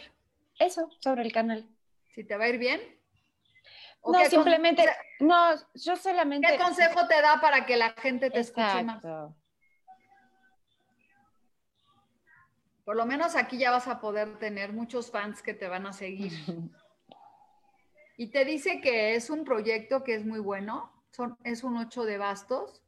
[0.58, 1.68] Eso, sobre el canal.
[2.14, 2.80] Si te va a ir bien.
[4.06, 4.84] No, simplemente,
[5.20, 6.48] no, yo solamente...
[6.48, 9.04] ¿Qué consejo te da para que la gente te escuche más?
[12.84, 15.92] Por lo menos aquí ya vas a poder tener muchos fans que te van a
[15.92, 16.32] seguir.
[18.16, 20.93] y te dice que es un proyecto que es muy bueno,
[21.44, 22.82] es un 8 de bastos,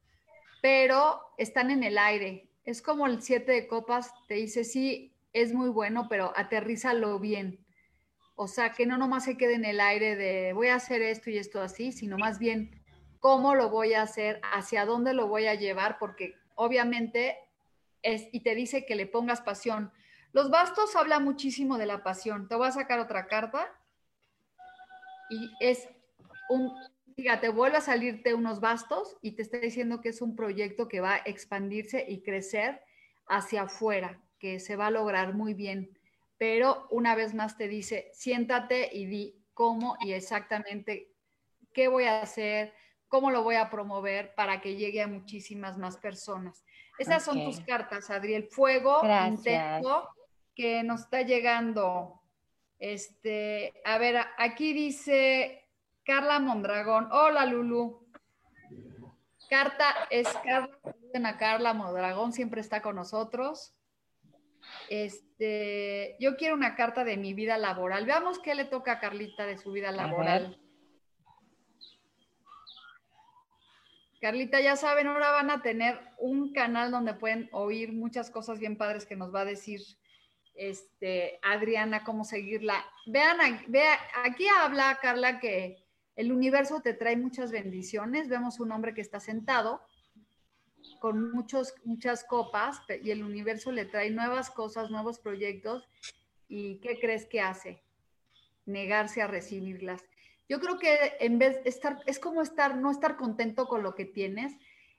[0.63, 2.49] pero están en el aire.
[2.65, 7.65] Es como el 7 de copas, te dice, sí, es muy bueno, pero aterrízalo bien.
[8.35, 11.31] O sea, que no nomás se quede en el aire de voy a hacer esto
[11.31, 12.83] y esto así, sino más bien
[13.21, 17.39] cómo lo voy a hacer, hacia dónde lo voy a llevar, porque obviamente
[18.03, 19.93] es, y te dice que le pongas pasión.
[20.33, 22.47] Los bastos habla muchísimo de la pasión.
[22.47, 23.73] Te voy a sacar otra carta
[25.31, 25.89] y es
[26.49, 26.73] un,
[27.17, 31.01] fíjate, vuelve a salirte unos bastos y te está diciendo que es un proyecto que
[31.01, 32.83] va a expandirse y crecer
[33.27, 35.97] hacia afuera, que se va a lograr muy bien
[36.39, 41.13] pero una vez más te dice, siéntate y di cómo y exactamente
[41.73, 42.75] qué voy a hacer,
[43.09, 46.65] cómo lo voy a promover para que llegue a muchísimas más personas.
[46.99, 48.49] Esas son tus cartas, Adriel.
[48.49, 50.09] Fuego intenso
[50.55, 52.23] que nos está llegando.
[52.79, 55.66] Este, a ver, aquí dice
[56.07, 57.09] Carla Mondragón.
[57.11, 58.07] Hola, Lulu.
[59.51, 63.75] Carta es Carla, Carla Mondragón, siempre está con nosotros.
[64.89, 68.07] Este, yo quiero una carta de mi vida laboral.
[68.07, 70.61] Veamos qué le toca a Carlita de su vida laboral.
[74.21, 78.77] Carlita, ya saben, ahora van a tener un canal donde pueden oír muchas cosas bien
[78.77, 79.81] padres que nos va a decir
[80.55, 82.85] este, Adriana, cómo seguirla.
[83.07, 85.86] Vean, vea, aquí habla Carla que
[86.17, 88.29] el universo te trae muchas bendiciones.
[88.29, 89.83] Vemos un hombre que está sentado
[90.99, 95.89] con muchos, muchas copas y el universo le trae nuevas cosas, nuevos proyectos.
[96.49, 97.83] ¿Y qué crees que hace?
[98.65, 100.03] Negarse a recibirlas.
[100.49, 103.95] Yo creo que en vez de estar, es como estar, no estar contento con lo
[103.95, 104.53] que tienes.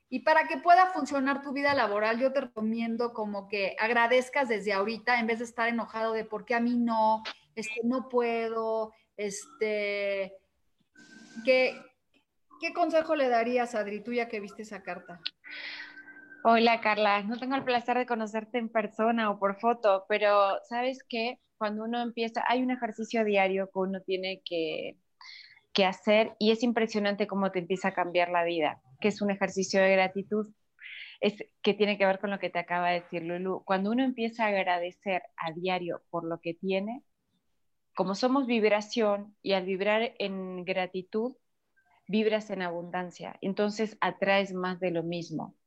[0.10, 4.74] Y para que pueda funcionar tu vida laboral, yo te recomiendo como que agradezcas desde
[4.74, 7.24] ahorita en vez de estar enojado de por qué a mí no,
[7.56, 10.34] este, no puedo, este,
[11.44, 11.82] ¿qué,
[12.60, 15.20] ¿qué consejo le darías, Adri, tú ya que viste esa carta?
[16.44, 21.04] Hola Carla, no tengo el placer de conocerte en persona o por foto, pero sabes
[21.08, 24.96] que cuando uno empieza, hay un ejercicio diario que uno tiene que,
[25.74, 29.32] que hacer y es impresionante cómo te empieza a cambiar la vida, que es un
[29.32, 30.48] ejercicio de gratitud,
[31.20, 33.64] es, que tiene que ver con lo que te acaba de decir Lulu.
[33.66, 37.04] Cuando uno empieza a agradecer a diario por lo que tiene,
[37.98, 41.36] como somos vibración y al vibrar en gratitud,
[42.08, 45.58] vibras en abundancia, entonces atraes más de lo mismo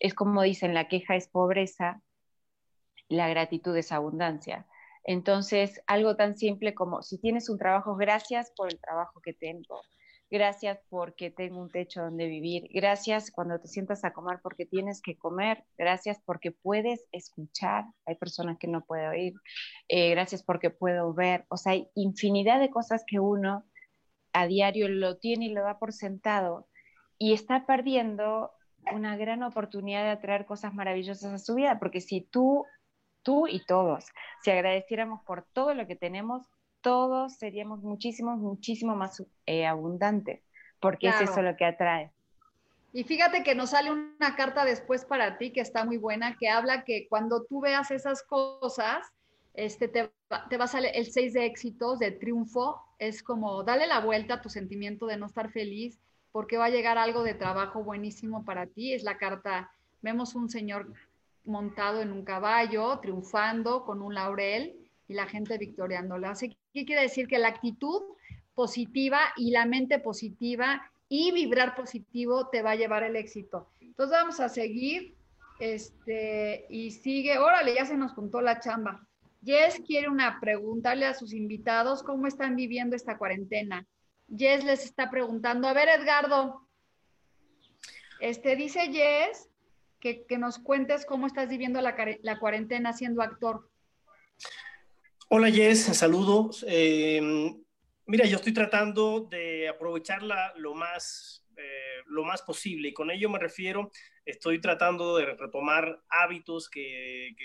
[0.00, 2.02] es como dicen, la queja es pobreza,
[3.08, 4.66] la gratitud es abundancia.
[5.04, 9.82] Entonces, algo tan simple como si tienes un trabajo, gracias por el trabajo que tengo,
[10.30, 15.02] gracias porque tengo un techo donde vivir, gracias cuando te sientas a comer porque tienes
[15.02, 19.34] que comer, gracias porque puedes escuchar, hay personas que no pueden oír,
[19.88, 23.64] eh, gracias porque puedo ver, o sea, hay infinidad de cosas que uno
[24.32, 26.68] a diario lo tiene y lo da por sentado
[27.18, 28.52] y está perdiendo
[28.92, 32.64] una gran oportunidad de atraer cosas maravillosas a su vida, porque si tú,
[33.22, 34.06] tú y todos,
[34.42, 36.48] si agradeciéramos por todo lo que tenemos,
[36.80, 40.42] todos seríamos muchísimo, muchísimo más eh, abundantes,
[40.80, 42.10] porque es eso lo que atrae.
[42.92, 46.48] Y fíjate que nos sale una carta después para ti que está muy buena, que
[46.48, 49.06] habla que cuando tú veas esas cosas,
[49.54, 50.10] este, te,
[50.48, 54.34] te va a salir el 6 de éxitos, de triunfo, es como dale la vuelta
[54.34, 55.98] a tu sentimiento de no estar feliz
[56.32, 58.92] porque va a llegar algo de trabajo buenísimo para ti.
[58.92, 59.70] Es la carta,
[60.02, 60.92] vemos un señor
[61.44, 64.79] montado en un caballo, triunfando con un laurel
[65.10, 66.30] y la gente victoriándola.
[66.30, 67.26] Así ¿qué quiere decir?
[67.26, 68.00] Que la actitud
[68.54, 73.72] positiva y la mente positiva y vibrar positivo te va a llevar el éxito.
[73.80, 75.16] Entonces vamos a seguir,
[75.58, 79.04] este, y sigue, órale, ya se nos juntó la chamba.
[79.44, 83.84] Jess quiere una preguntarle a sus invitados cómo están viviendo esta cuarentena.
[84.28, 86.68] Jess les está preguntando, a ver Edgardo,
[88.20, 89.48] este, dice Jess
[89.98, 93.68] que, nos cuentes cómo estás viviendo la, la cuarentena siendo actor.
[95.32, 96.64] Hola Jess, saludos.
[96.66, 97.20] Eh,
[98.06, 103.30] mira, yo estoy tratando de aprovecharla lo más, eh, lo más posible y con ello
[103.30, 103.92] me refiero,
[104.24, 107.36] estoy tratando de retomar hábitos que,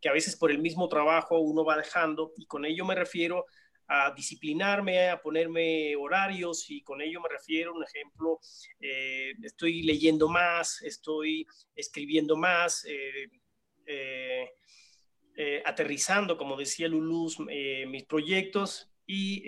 [0.00, 3.46] que, a veces por el mismo trabajo uno va dejando y con ello me refiero
[3.86, 8.40] a disciplinarme, a ponerme horarios y con ello me refiero, un ejemplo,
[8.80, 11.46] eh, estoy leyendo más, estoy
[11.76, 14.50] escribiendo más, eh,
[15.36, 19.44] eh, aterrizando, como decía Luluz, mis proyectos y,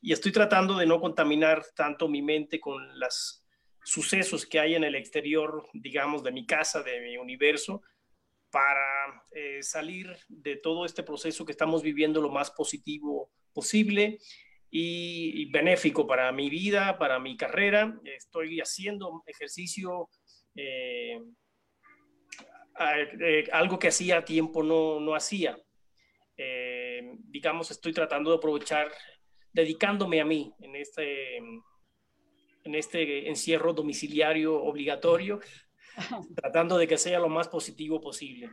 [0.00, 3.42] y, estoy tratando de no contaminar tanto mi mente con los
[3.84, 7.82] sucesos que hay en el exterior, digamos, de mi casa, de mi universo,
[8.52, 14.18] para eh, salir de todo este proceso que estamos viviendo lo más positivo posible
[14.70, 17.98] y, benéfico para mi vida, para mi carrera.
[18.04, 20.10] Estoy haciendo ejercicio,
[20.54, 21.18] eh,
[22.78, 25.58] eh, algo que hacía tiempo no, no hacía.
[27.28, 28.90] digamos, estoy tratando de aprovechar,
[29.52, 35.40] dedicándome a mí en este, en este encierro domiciliario obligatorio
[36.36, 38.50] tratando de que sea lo más positivo posible.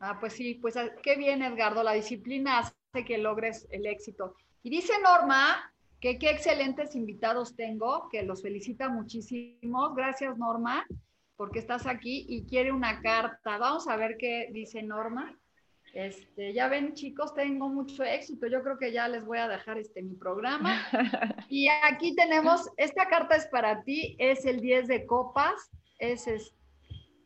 [0.00, 1.82] Ah, pues sí, pues ah, qué bien, Edgardo.
[1.82, 4.34] La disciplina hace que logres el éxito.
[4.62, 9.94] Y dice Norma que qué excelentes invitados tengo, que los felicita muchísimo.
[9.94, 10.86] Gracias, Norma,
[11.38, 13.56] porque estás aquí y quiere una carta.
[13.56, 15.34] Vamos a ver qué dice Norma.
[15.94, 18.48] Este, ya ven, chicos, tengo mucho éxito.
[18.48, 20.82] Yo creo que ya les voy a dejar este mi programa.
[21.48, 26.54] Y aquí tenemos, esta carta es para ti, es el 10 de copas es,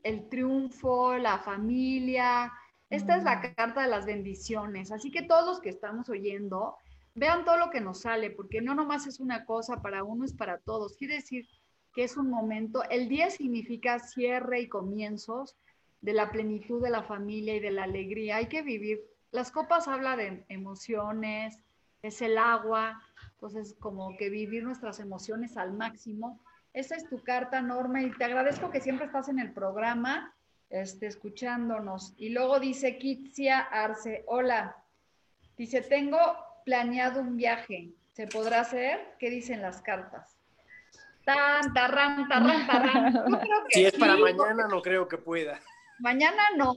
[0.02, 2.52] el triunfo, la familia.
[2.90, 3.54] Esta es la mm.
[3.54, 4.92] carta de las bendiciones.
[4.92, 6.76] Así que todos los que estamos oyendo,
[7.14, 10.34] vean todo lo que nos sale, porque no nomás es una cosa para uno, es
[10.34, 10.96] para todos.
[10.96, 11.46] Quiere decir
[11.95, 15.57] que es un momento, el 10 significa cierre y comienzos
[16.01, 18.36] de la plenitud de la familia y de la alegría.
[18.36, 19.01] Hay que vivir.
[19.30, 21.59] Las copas hablan de emociones,
[22.03, 23.01] es el agua,
[23.34, 26.40] entonces como que vivir nuestras emociones al máximo
[26.72, 30.34] esa es tu carta, Norma, y te agradezco que siempre estás en el programa,
[30.70, 32.14] este, escuchándonos.
[32.16, 34.76] Y luego dice Kitsia Arce, hola,
[35.59, 36.18] dice, tengo
[36.64, 39.16] planeado un viaje, ¿se podrá hacer?
[39.18, 40.32] ¿Qué dicen las cartas?
[41.24, 43.40] Tan, tarran, tarran, tarran.
[43.70, 45.60] si es para mañana, no creo que pueda.
[46.00, 46.74] Mañana no,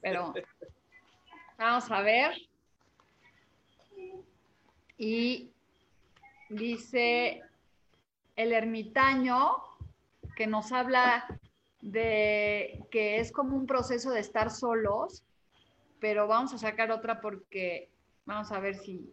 [0.00, 0.32] pero
[1.58, 2.32] vamos a ver.
[4.98, 5.50] Y
[6.48, 7.42] dice
[8.36, 9.56] el ermitaño,
[10.36, 11.26] que nos habla
[11.80, 15.24] de que es como un proceso de estar solos,
[15.98, 17.90] pero vamos a sacar otra porque
[18.26, 19.12] vamos a ver si...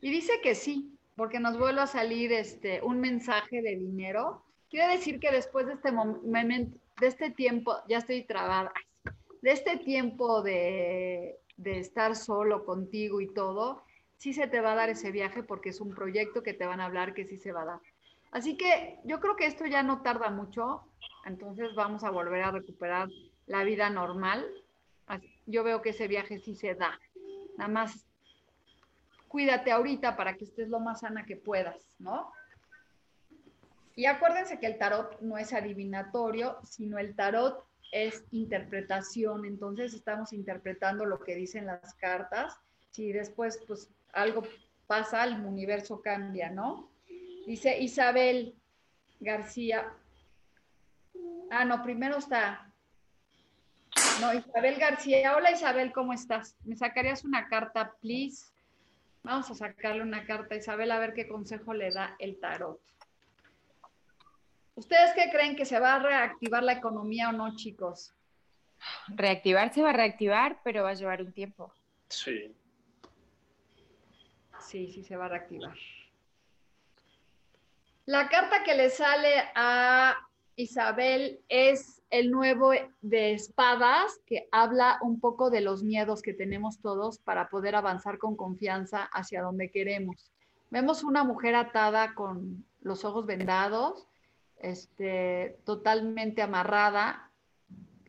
[0.00, 0.91] Y dice que sí,
[1.22, 4.42] porque nos vuelve a salir este, un mensaje de dinero.
[4.68, 8.72] Quiere decir que después de este momento, de este tiempo, ya estoy trabada,
[9.40, 13.84] de este tiempo de, de estar solo contigo y todo,
[14.16, 16.80] sí se te va a dar ese viaje porque es un proyecto que te van
[16.80, 17.80] a hablar que sí se va a dar.
[18.32, 20.82] Así que yo creo que esto ya no tarda mucho,
[21.24, 23.08] entonces vamos a volver a recuperar
[23.46, 24.44] la vida normal.
[25.46, 26.98] Yo veo que ese viaje sí se da.
[27.58, 28.08] Nada más
[29.32, 32.30] cuídate ahorita para que estés lo más sana que puedas, ¿no?
[33.96, 39.46] Y acuérdense que el tarot no es adivinatorio, sino el tarot es interpretación.
[39.46, 42.58] Entonces estamos interpretando lo que dicen las cartas.
[42.90, 44.42] Si después, pues algo
[44.86, 46.90] pasa, el universo cambia, ¿no?
[47.46, 48.54] Dice Isabel
[49.18, 49.94] García.
[51.50, 52.70] Ah, no, primero está.
[54.20, 55.34] No, Isabel García.
[55.36, 56.54] Hola Isabel, ¿cómo estás?
[56.64, 58.51] ¿Me sacarías una carta, please?
[59.24, 62.80] Vamos a sacarle una carta a Isabel a ver qué consejo le da el tarot.
[64.74, 68.12] ¿Ustedes qué creen que se va a reactivar la economía o no, chicos?
[69.08, 71.72] Reactivar se va a reactivar, pero va a llevar un tiempo.
[72.08, 72.52] Sí.
[74.60, 75.76] Sí, sí se va a reactivar.
[78.06, 80.16] La carta que le sale a
[80.56, 86.78] Isabel es el nuevo de espadas, que habla un poco de los miedos que tenemos
[86.78, 90.30] todos para poder avanzar con confianza hacia donde queremos.
[90.70, 94.06] Vemos una mujer atada con los ojos vendados,
[94.58, 97.30] este, totalmente amarrada,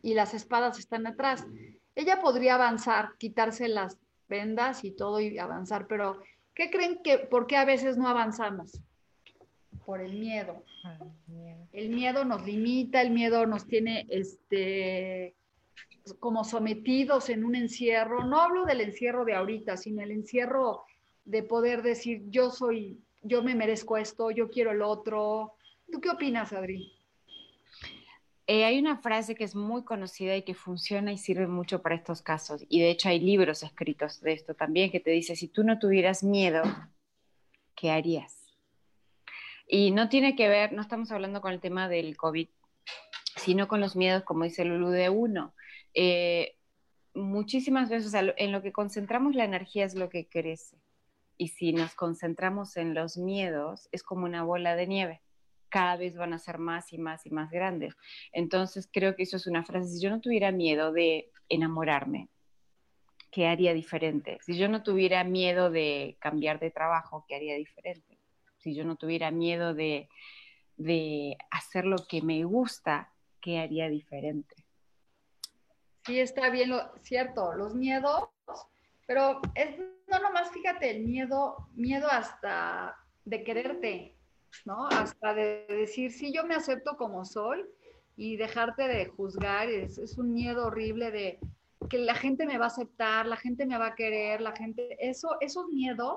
[0.02, 1.44] y las espadas están atrás.
[1.96, 3.98] Ella podría avanzar, quitarse las
[4.28, 6.20] vendas y todo y avanzar, pero
[6.54, 8.80] ¿Qué creen que, por qué a veces no avanzamos?
[9.84, 10.62] Por el miedo.
[11.72, 15.34] El miedo nos limita, el miedo nos tiene, este,
[16.20, 18.24] como sometidos en un encierro.
[18.24, 20.84] No hablo del encierro de ahorita, sino el encierro
[21.24, 25.54] de poder decir, yo soy, yo me merezco esto, yo quiero el otro.
[25.90, 26.92] ¿Tú qué opinas, Adri?
[28.46, 31.94] Eh, hay una frase que es muy conocida y que funciona y sirve mucho para
[31.94, 32.64] estos casos.
[32.68, 35.78] Y de hecho hay libros escritos de esto también que te dice, si tú no
[35.78, 36.62] tuvieras miedo,
[37.74, 38.43] ¿qué harías?
[39.66, 42.48] Y no tiene que ver, no estamos hablando con el tema del COVID,
[43.36, 45.54] sino con los miedos, como dice Lulu, de uno.
[45.94, 46.56] Eh,
[47.14, 50.78] muchísimas veces en lo que concentramos la energía es lo que crece.
[51.36, 55.22] Y si nos concentramos en los miedos, es como una bola de nieve.
[55.68, 57.96] Cada vez van a ser más y más y más grandes.
[58.32, 59.88] Entonces creo que eso es una frase.
[59.88, 62.28] Si yo no tuviera miedo de enamorarme,
[63.32, 64.38] ¿qué haría diferente?
[64.42, 68.13] Si yo no tuviera miedo de cambiar de trabajo, ¿qué haría diferente?
[68.64, 70.08] Si yo no tuviera miedo de,
[70.78, 73.12] de hacer lo que me gusta,
[73.42, 74.54] ¿qué haría diferente?
[76.06, 78.30] Sí, está bien, lo, cierto, los miedos,
[79.06, 79.76] pero es
[80.08, 82.96] no nomás, fíjate, el miedo, miedo hasta
[83.26, 84.16] de quererte,
[84.64, 84.88] ¿no?
[84.88, 87.66] Hasta de decir, sí, yo me acepto como soy
[88.16, 91.38] y dejarte de juzgar, es, es un miedo horrible de
[91.90, 94.96] que la gente me va a aceptar, la gente me va a querer, la gente,
[95.06, 96.16] eso, esos miedos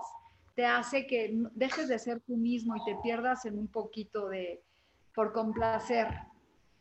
[0.57, 4.63] te hace que dejes de ser tú mismo y te pierdas en un poquito de,
[5.13, 6.07] por complacer,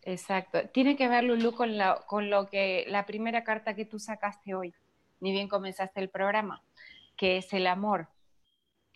[0.06, 0.60] Exacto.
[0.68, 1.72] Tiene que ver, Lulu, con,
[2.06, 4.72] con lo que la primera carta que tú sacaste hoy,
[5.20, 6.62] ni bien comenzaste el programa,
[7.16, 8.08] que es el amor.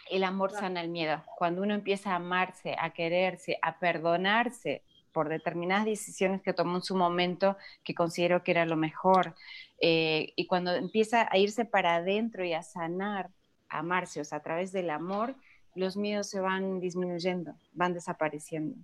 [0.08, 1.24] El amor sana el miedo.
[1.36, 6.82] Cuando uno empieza a amarse, a quererse, a perdonarse por determinadas decisiones que tomó en
[6.82, 9.34] su momento, que considero que era lo mejor,
[9.80, 13.30] eh, y cuando empieza a irse para adentro y a sanar,
[13.70, 15.34] amarse, o sea, a través del amor,
[15.74, 18.76] los miedos se van disminuyendo, van desapareciendo.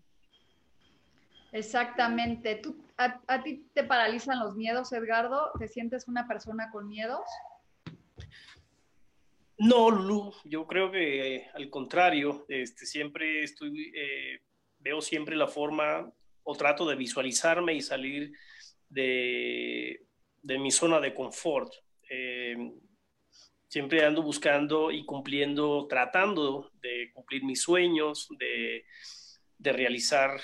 [1.52, 2.56] Exactamente.
[2.56, 5.50] ¿Tú, a, ti te paralizan los miedos, Edgardo?
[5.58, 7.26] ¿Te sientes una persona con miedos?
[9.58, 14.40] No, Lulu, yo creo que eh, al contrario, este, siempre estoy, eh,
[14.78, 16.12] veo siempre la forma
[16.42, 18.32] o trato de visualizarme y salir
[18.88, 20.04] de,
[20.42, 21.72] mi zona de confort.
[22.08, 22.54] Eh,
[23.68, 28.84] siempre ando buscando y cumpliendo, tratando de cumplir mis sueños, de,
[29.58, 30.40] de realizar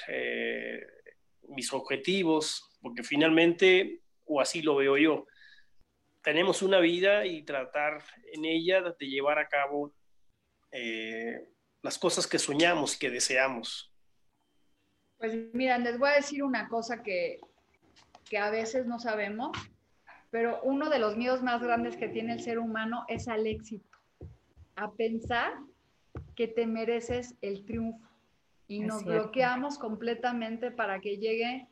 [1.49, 5.27] mis objetivos, porque finalmente, o así lo veo yo,
[6.23, 8.03] tenemos una vida y tratar
[8.33, 9.95] en ella de llevar a cabo
[10.71, 11.49] eh,
[11.83, 13.93] las cosas que soñamos, que deseamos.
[15.19, 17.39] Pues mira, les voy a decir una cosa que,
[18.29, 19.51] que a veces no sabemos,
[20.33, 23.99] pero uno de los miedos más grandes que tiene el ser humano es al éxito,
[24.77, 25.53] a pensar
[26.35, 28.09] que te mereces el triunfo
[28.67, 31.69] y nos bloqueamos completamente para que llegue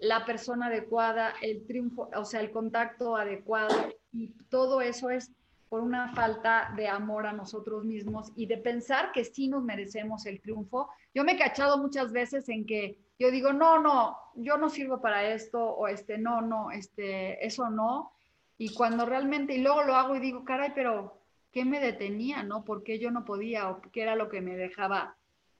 [0.00, 3.74] la persona adecuada, el triunfo, o sea, el contacto adecuado
[4.12, 5.32] y todo eso es
[5.70, 10.26] por una falta de amor a nosotros mismos y de pensar que sí nos merecemos
[10.26, 10.90] el triunfo.
[11.14, 15.00] Yo me he cachado muchas veces en que yo digo, no, no, yo no sirvo
[15.00, 18.12] para esto o este, no, no, este, eso no.
[18.58, 21.18] Y cuando realmente, y luego lo hago y digo, caray, pero
[21.52, 22.64] ¿qué me detenía, no?
[22.64, 25.16] ¿Por qué yo no podía o qué era lo que me dejaba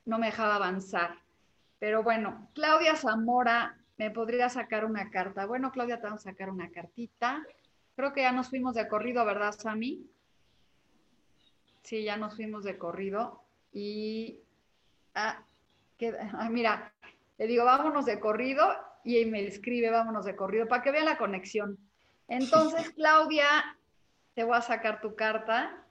[0.07, 1.18] no me dejaba avanzar.
[1.78, 5.44] Pero bueno, Claudia Zamora me podría sacar una carta.
[5.44, 7.44] Bueno, Claudia, te vamos a sacar una cartita.
[7.96, 10.09] Creo que ya nos fuimos de corrido, ¿verdad, Sami?
[11.82, 13.42] Sí, ya nos fuimos de corrido.
[13.72, 14.40] Y,
[15.14, 15.42] ah,
[16.50, 16.92] mira,
[17.39, 18.66] le digo, vámonos de corrido
[19.05, 21.78] y me escribe, vámonos de corrido, para que vea la conexión.
[22.28, 23.47] Entonces, Claudia,
[24.34, 25.84] te voy a sacar tu carta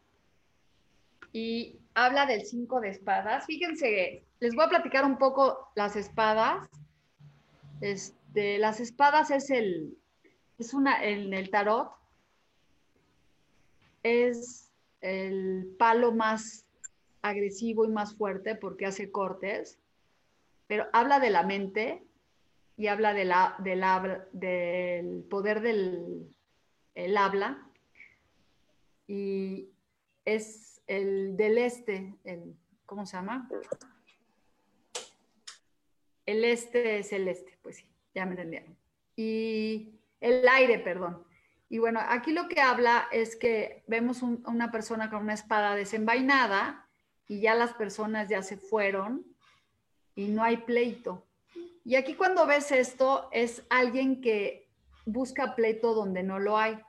[1.32, 3.46] y habla del cinco de espadas.
[3.46, 6.68] Fíjense, les voy a platicar un poco las espadas.
[7.82, 9.98] Este, las espadas es el,
[10.58, 11.92] es una, en el tarot,
[14.04, 14.72] es
[15.02, 16.66] el palo más
[17.22, 19.80] agresivo y más fuerte porque hace cortes,
[20.68, 22.04] pero habla de la mente
[22.78, 23.56] y habla de la,
[24.34, 26.36] del, poder del
[26.96, 27.70] el habla
[29.08, 29.70] y
[30.24, 32.56] es el del este, el,
[32.86, 33.50] ¿cómo se llama?
[36.26, 38.76] El este es el este, pues sí, ya me entendieron.
[39.16, 41.24] Y el aire, perdón.
[41.70, 46.88] Y bueno, aquí lo que habla es que vemos una persona con una espada desenvainada
[47.28, 49.35] y ya las personas ya se fueron
[50.16, 51.26] y no hay pleito.
[51.84, 54.70] Y aquí cuando ves esto es alguien que
[55.06, 56.80] busca pleito donde no lo hay.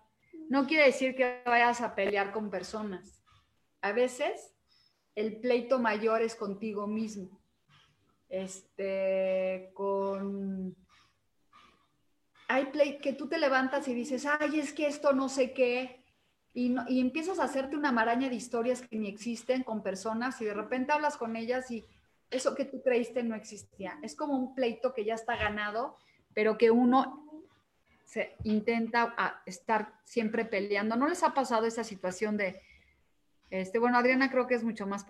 [0.49, 3.23] No quiere decir que vayas a pelear con personas,
[3.83, 4.55] a veces
[5.15, 7.41] el pleito mayor es contigo mismo.
[8.29, 10.77] Este, con...
[12.49, 16.05] Hay play que tú te levantas y dices, ay, es que esto no sé qué,
[16.55, 20.47] y, y, empiezas a hacerte una maraña de historias que ni existen con personas y
[20.47, 21.85] de repente hablas con ellas y
[22.31, 23.99] eso que tú creíste no existía.
[24.03, 25.97] Es como un pleito que ya está ganado,
[26.35, 27.27] pero que uno
[28.05, 30.97] se intenta estar siempre peleando.
[30.97, 32.61] ¿No les ha pasado esa situación de,
[33.51, 35.07] este, bueno, Adriana creo que es mucho más,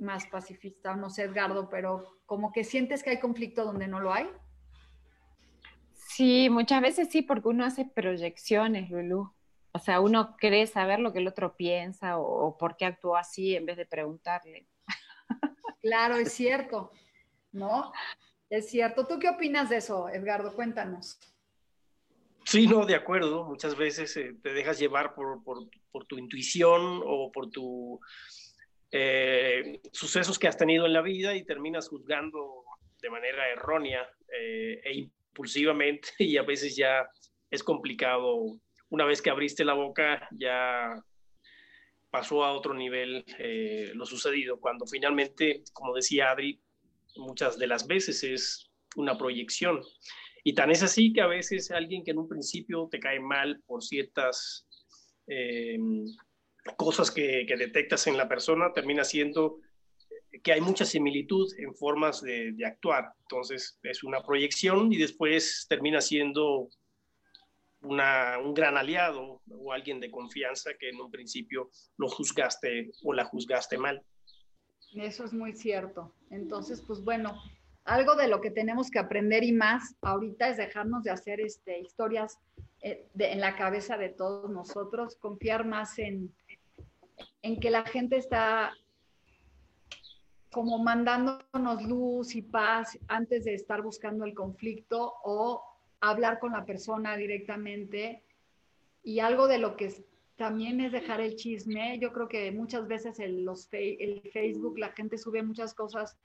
[0.00, 4.12] más pacifista, no sé, Edgardo, pero como que sientes que hay conflicto donde no lo
[4.12, 4.28] hay?
[5.92, 9.32] Sí, muchas veces sí, porque uno hace proyecciones, Lulu.
[9.72, 13.16] O sea, uno cree saber lo que el otro piensa o, o por qué actuó
[13.16, 14.66] así en vez de preguntarle.
[15.82, 16.92] Claro, es cierto,
[17.52, 17.92] ¿no?
[18.48, 19.06] Es cierto.
[19.06, 20.54] ¿Tú qué opinas de eso, Edgardo?
[20.54, 21.18] Cuéntanos.
[22.44, 23.44] Sí, no, de acuerdo.
[23.44, 28.00] Muchas veces eh, te dejas llevar por, por, tu intuición o por tus
[28.90, 32.64] eh, sucesos que has tenido en la vida y terminas juzgando
[33.00, 37.08] de manera errónea eh, e impulsivamente y a veces ya
[37.50, 38.58] es complicado.
[38.88, 41.00] Una vez que abriste la boca, ya
[42.10, 43.24] pasó a otro nivel
[43.94, 46.60] lo sucedido, cuando finalmente, como decía Adri,
[47.16, 49.80] muchas de las veces es una proyección.
[50.42, 53.62] Y tan es así que a veces alguien que en un principio te cae mal
[53.66, 54.66] por ciertas
[55.26, 55.78] eh,
[56.76, 59.58] cosas que, detectas en la persona, termina siendo
[60.42, 63.12] que hay mucha similitud en formas de, actuar.
[63.22, 66.68] Entonces es una proyección y después termina siendo
[67.82, 73.24] un gran aliado o alguien de confianza que en un principio lo juzgaste o la
[73.24, 74.02] juzgaste mal.
[74.94, 76.14] Eso es muy cierto.
[76.30, 77.40] Entonces, pues bueno,
[77.84, 81.80] algo de lo que tenemos que aprender y más ahorita es dejarnos de hacer este,
[81.80, 82.38] historias
[82.82, 86.34] eh, en la cabeza de todos nosotros, confiar más en,
[87.42, 88.72] en que la gente está
[90.50, 95.62] como mandándonos luz y paz antes de estar buscando el conflicto o
[96.00, 98.22] hablar con la persona directamente.
[99.02, 100.04] Y algo de lo que
[100.36, 101.98] también es dejar el chisme.
[101.98, 106.16] Yo creo que muchas veces en los, el Facebook la gente sube muchas cosas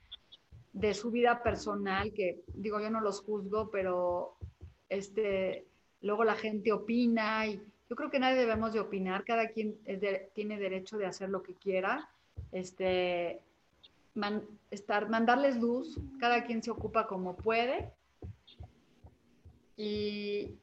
[0.72, 4.36] de su vida personal, que digo, yo no los juzgo, pero
[4.88, 5.66] este,
[6.02, 9.78] luego la gente opina y yo creo que nadie debemos de opinar, cada quien
[10.34, 12.10] tiene derecho de hacer lo que quiera,
[12.52, 13.40] este,
[14.70, 17.92] estar, mandarles luz, cada quien se ocupa como puede
[19.76, 20.58] y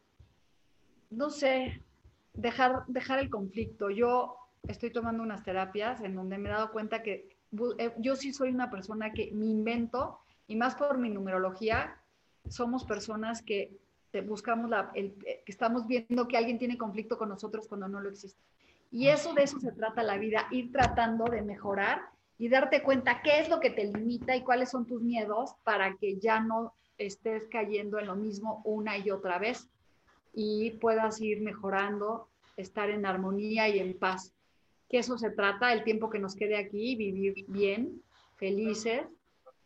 [1.10, 1.82] no sé,
[2.34, 3.90] dejar, dejar el conflicto.
[3.90, 4.38] Yo
[4.68, 7.38] estoy tomando unas terapias en donde me he dado cuenta que
[7.78, 11.98] eh, yo sí soy una persona que me invento, y más por mi numerología,
[12.50, 13.78] somos personas que
[14.26, 18.00] buscamos la, el, eh, que estamos viendo que alguien tiene conflicto con nosotros cuando no
[18.00, 18.40] lo existe.
[18.92, 22.02] Y eso de eso se trata la vida, ir tratando de mejorar
[22.38, 25.96] y darte cuenta qué es lo que te limita y cuáles son tus miedos para
[25.98, 29.70] que ya no estés cayendo en lo mismo una y otra vez
[30.34, 32.28] y puedas ir mejorando,
[32.58, 34.34] estar en armonía y en paz.
[34.90, 38.02] Que eso se trata, el tiempo que nos quede aquí, vivir bien,
[38.38, 39.04] felices,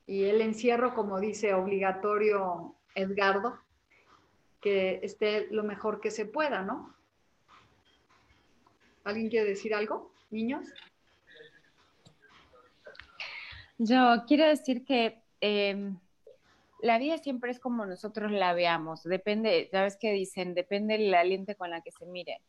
[0.05, 3.59] y el encierro, como dice obligatorio Edgardo,
[4.61, 6.93] que esté lo mejor que se pueda, ¿no?
[9.03, 10.67] ¿Alguien quiere decir algo, niños?
[13.77, 15.97] Yo quiero decir que em,
[16.81, 20.53] la vida siempre es como nosotros la veamos, depende, ¿sabes qué dicen?
[20.53, 22.41] Depende del aliento con la que se mire.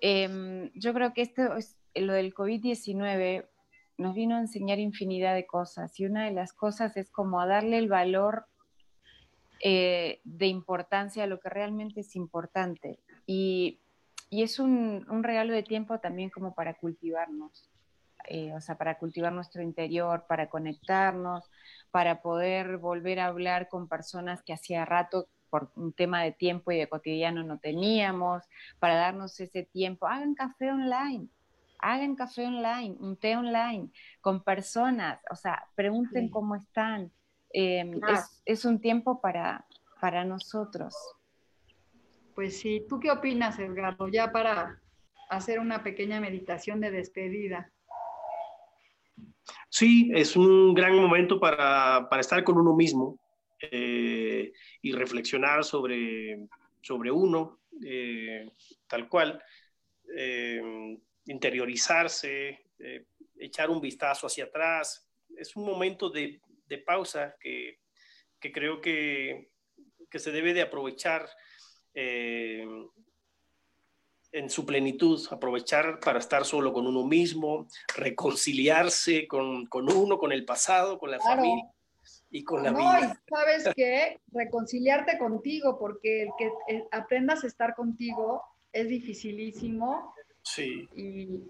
[0.00, 3.46] Em, yo creo que esto es lo del COVID-19
[3.98, 7.46] nos vino a enseñar infinidad de cosas y una de las cosas es como a
[7.46, 8.46] darle el valor
[9.60, 13.80] eh, de importancia a lo que realmente es importante y,
[14.28, 17.70] y es un, un, regalo de tiempo también como para cultivarnos,
[18.34, 21.50] eh, o sea, para cultivar nuestro interior, para conectarnos,
[21.90, 26.72] para poder volver a hablar con personas que hacía rato por un tema de tiempo
[26.72, 28.42] y de cotidiano no teníamos,
[28.78, 30.06] para darnos ese tiempo.
[30.06, 31.28] Hagan café online,
[31.78, 33.90] hagan café online, un té online
[34.22, 37.12] con personas, o sea, pregunten cómo están.
[37.50, 38.00] Em,
[38.46, 39.66] es, un tiempo para,
[40.00, 40.94] para nosotros.
[42.34, 44.08] Pues sí, ¿tú qué opinas, Edgardo?
[44.08, 44.80] Ya para
[45.28, 47.70] hacer una pequeña meditación de despedida.
[49.68, 53.18] Sí, es un gran momento para, estar con uno mismo
[53.60, 56.46] eh, y reflexionar sobre,
[56.80, 58.50] sobre uno, eh,
[58.86, 59.42] tal cual.
[60.14, 60.60] Eh,
[61.24, 62.66] interiorizarse,
[63.38, 65.08] echar un vistazo hacia atrás.
[65.36, 66.40] Es un momento de,
[66.84, 67.78] pausa que,
[68.40, 69.50] creo que,
[70.10, 71.28] se debe de aprovechar
[74.32, 80.44] en su plenitud, aprovechar para estar solo con uno mismo, reconciliarse con, uno, con el
[80.44, 81.70] pasado, con la familia
[82.30, 83.14] y con la no, vida.
[83.14, 90.14] Y sabes qué, reconciliarte contigo, porque el que eh, aprendas a estar contigo es dificilísimo.
[90.42, 90.88] Sí.
[90.96, 91.42] Y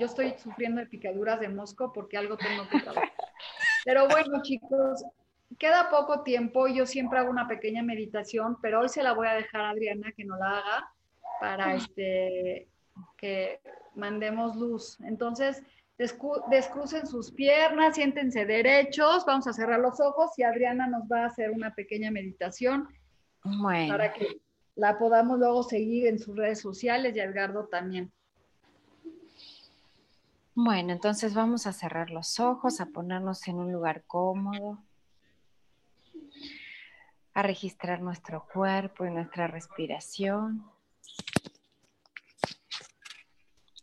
[0.00, 3.12] yo estoy sufriendo de picaduras de mosco porque algo tengo que trabajar.
[3.84, 5.04] Pero bueno, chicos,
[5.56, 6.66] queda poco tiempo.
[6.66, 10.12] Yo siempre hago una pequeña meditación, pero hoy se la voy a dejar a Adriana
[10.16, 10.92] que no la haga
[11.40, 12.68] para este,
[13.16, 13.60] que
[13.94, 14.98] mandemos luz.
[15.00, 15.62] Entonces,
[15.98, 21.26] descrucen sus piernas, siéntense derechos, vamos a cerrar los ojos y Adriana nos va a
[21.26, 22.88] hacer una pequeña meditación
[23.88, 24.40] para que
[24.76, 28.12] la podamos luego seguir en sus redes sociales y Edgardo también.
[30.54, 34.78] Bueno, entonces vamos a cerrar los ojos, a ponernos en un lugar cómodo,
[37.34, 40.64] a registrar nuestro cuerpo y nuestra respiración.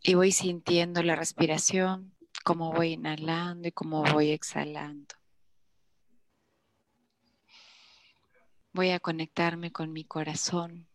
[0.08, 5.16] Y voy sintiendo la respiración, cómo voy inhalando y cómo voy exhalando.
[8.72, 10.86] Voy a conectarme con mi corazón,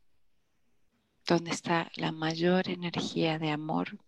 [1.27, 3.99] donde está la mayor energía de amor.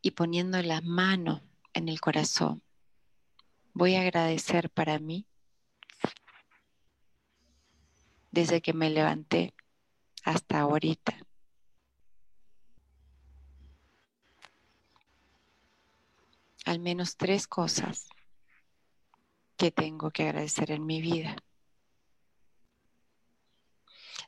[0.00, 1.42] Y poniendo la mano
[1.74, 2.62] en el corazón,
[3.74, 5.26] voy a agradecer para mí
[8.30, 9.52] desde que me levanté
[10.24, 11.26] hasta ahorita
[16.70, 18.08] al menos tres cosas
[19.56, 21.34] que tengo que agradecer en mi vida.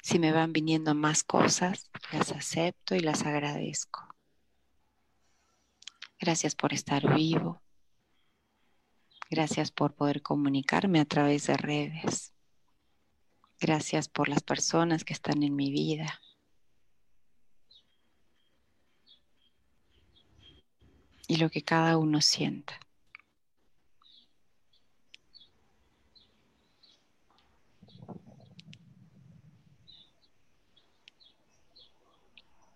[0.03, 4.09] Si me van viniendo más cosas, las acepto y las agradezco.
[6.19, 7.63] Gracias por estar vivo.
[9.31, 12.33] Gracias por poder comunicarme a través de redes.
[13.61, 16.21] Gracias por las personas que están en mi vida.
[21.27, 22.79] Y lo que cada uno sienta.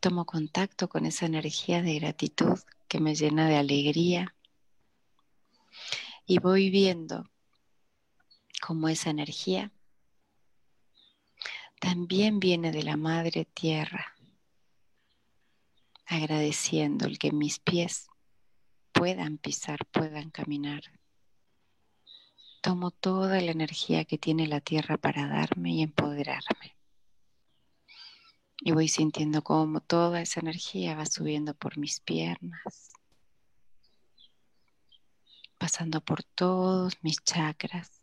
[0.00, 4.34] Tomo contacto con esa energía de gratitud que me llena de alegría
[6.26, 7.28] y voy viendo
[8.60, 9.72] cómo esa energía
[11.80, 14.16] también viene de la Madre Tierra,
[16.06, 18.08] agradeciendo el que mis pies
[18.96, 20.82] puedan pisar, puedan caminar.
[22.62, 26.74] Tomo toda la energía que tiene la tierra para darme y empoderarme.
[28.58, 32.94] Y voy sintiendo cómo toda esa energía va subiendo por mis piernas,
[35.58, 38.02] pasando por todos mis chakras,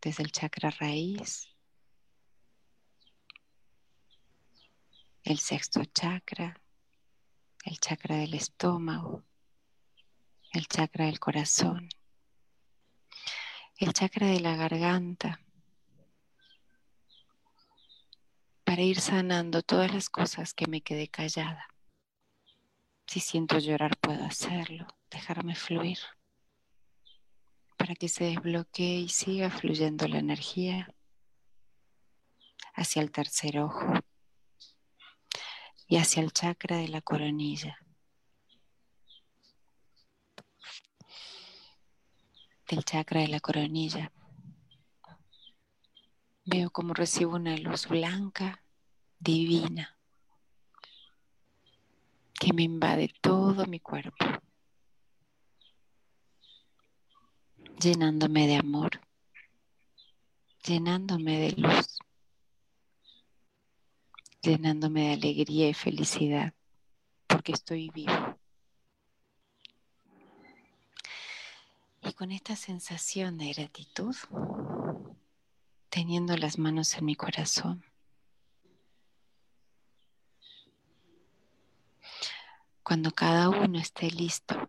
[0.00, 1.48] desde el chakra raíz,
[5.24, 6.60] el sexto chakra,
[7.64, 9.24] el chakra del estómago,
[10.54, 11.88] el chakra del corazón,
[13.76, 15.40] el chakra de la garganta,
[18.62, 21.66] para ir sanando todas las cosas que me quedé callada.
[23.06, 25.98] Si siento llorar puedo hacerlo, dejarme fluir,
[27.76, 30.94] para que se desbloquee y siga fluyendo la energía
[32.74, 33.92] hacia el tercer ojo
[35.88, 37.83] y hacia el chakra de la coronilla.
[42.68, 44.12] Del chakra de la coronilla.
[46.44, 48.62] Veo como recibo una luz blanca,
[49.18, 49.98] divina,
[52.38, 54.26] que me invade todo mi cuerpo,
[57.80, 59.00] llenándome de amor,
[60.66, 61.98] llenándome de luz,
[64.42, 66.52] llenándome de alegría y felicidad,
[67.26, 68.38] porque estoy vivo.
[72.06, 74.14] Y con esta sensación de gratitud,
[75.88, 77.82] teniendo las manos en mi corazón,
[82.82, 84.68] cuando cada uno esté listo,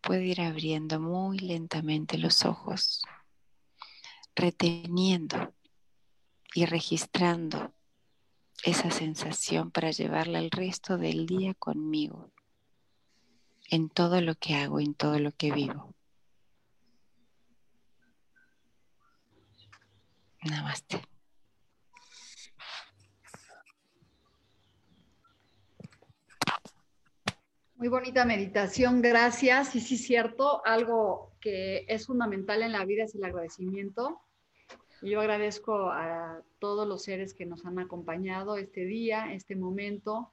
[0.00, 3.02] puede ir abriendo muy lentamente los ojos,
[4.36, 5.52] reteniendo
[6.54, 7.74] y registrando
[8.62, 12.30] esa sensación para llevarla el resto del día conmigo
[13.68, 15.94] en todo lo que hago, en todo lo que vivo.
[20.42, 21.02] Namaste.
[27.74, 29.76] Muy bonita meditación, gracias.
[29.76, 34.20] Y sí, cierto, algo que es fundamental en la vida es el agradecimiento.
[35.00, 40.32] Yo agradezco a todos los seres que nos han acompañado este día, este momento,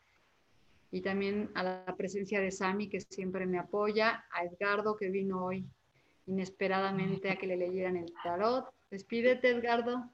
[0.92, 5.46] y también a la presencia de Sami, que siempre me apoya, a Edgardo, que vino
[5.46, 5.66] hoy
[6.28, 8.70] inesperadamente a que le leyeran el tarot.
[8.90, 10.10] Despídete, Edgardo.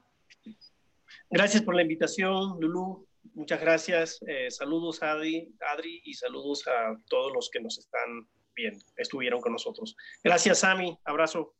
[1.30, 3.06] Gracias por la invitación, Lulu.
[3.34, 4.18] Muchas gracias.
[4.26, 9.40] Eh, saludos a Adri, Adri y saludos a todos los que nos están viendo, estuvieron
[9.40, 9.96] con nosotros.
[10.22, 10.98] Gracias, Sami.
[11.04, 11.54] Abrazo.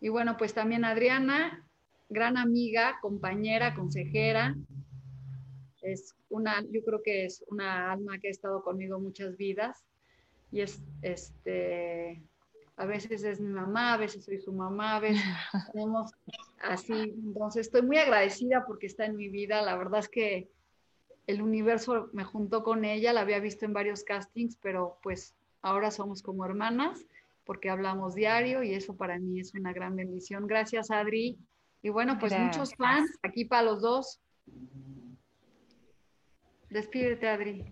[0.00, 1.66] Y bueno, pues también Adriana,
[2.08, 4.54] gran amiga, compañera, consejera.
[5.82, 9.84] Es una, yo creo que es una alma que ha estado conmigo muchas vidas
[10.50, 12.22] y es, este,
[12.76, 15.22] a veces es mi mamá, a veces soy su mamá, a veces
[15.72, 16.12] tenemos
[16.62, 17.14] así.
[17.24, 19.62] Entonces estoy muy agradecida porque está en mi vida.
[19.62, 20.50] La verdad es que
[21.26, 25.90] el universo me juntó con ella, la había visto en varios castings, pero pues ahora
[25.90, 27.04] somos como hermanas
[27.44, 30.46] porque hablamos diario y eso para mí es una gran bendición.
[30.46, 31.38] Gracias, Adri.
[31.82, 34.20] Y bueno, pues muchos fans aquí para los dos.
[36.70, 37.64] Despídete, Adri.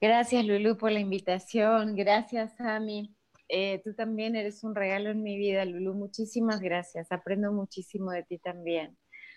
[0.00, 1.96] Gracias, Lulu, por la invitación.
[1.96, 3.14] Gracias, Ami.
[3.48, 5.94] Eh, tú también eres un regalo en mi vida, Lulu.
[5.94, 7.10] Muchísimas gracias.
[7.10, 8.96] Aprendo muchísimo de ti también.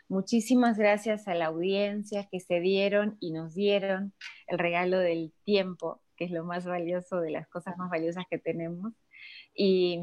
[0.09, 4.13] Muchísimas gracias a la audiencia que se dieron y nos dieron
[4.47, 8.37] el regalo del tiempo, que es lo más valioso de las cosas más valiosas que
[8.37, 8.93] tenemos.
[9.55, 9.99] Y,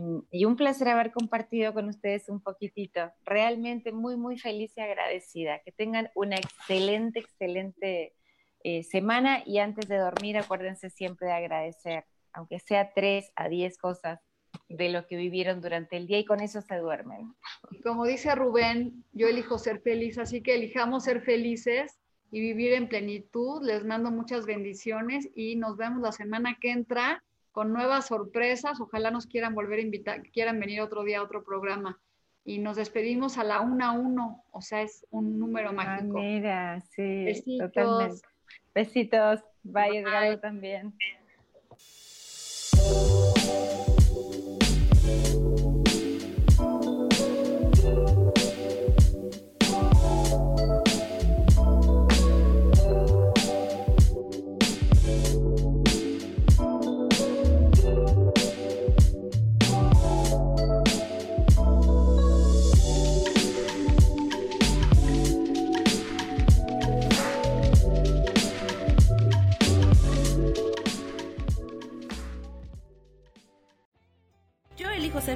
[0.47, 3.13] un placer haber compartido con ustedes un poquitito.
[3.25, 5.61] Realmente muy, muy feliz y agradecida.
[5.65, 8.15] Que tengan una excelente, excelente
[8.63, 13.79] eh, semana y antes de dormir acuérdense siempre de agradecer, aunque sea tres a diez
[13.79, 14.21] cosas
[14.69, 17.35] de lo que vivieron durante el día y con eso se duermen.
[17.83, 21.99] Como dice Rubén, yo elijo ser feliz, así que elijamos ser felices
[22.31, 23.65] y vivir en plenitud.
[23.65, 28.81] Les mando muchas bendiciones y nos vemos la semana que entra con nuevas sorpresas.
[28.81, 32.01] Ojalá nos quieran volver a invitar, quieran venir otro día a otro programa.
[32.45, 36.19] Y nos despedimos a la una a uno, o sea, es un número mágico.
[36.19, 37.73] Ah, mira, sí, Besitos.
[37.73, 38.23] Totalmente.
[38.75, 39.41] Besitos.
[39.63, 40.95] Bye, Edgardo también.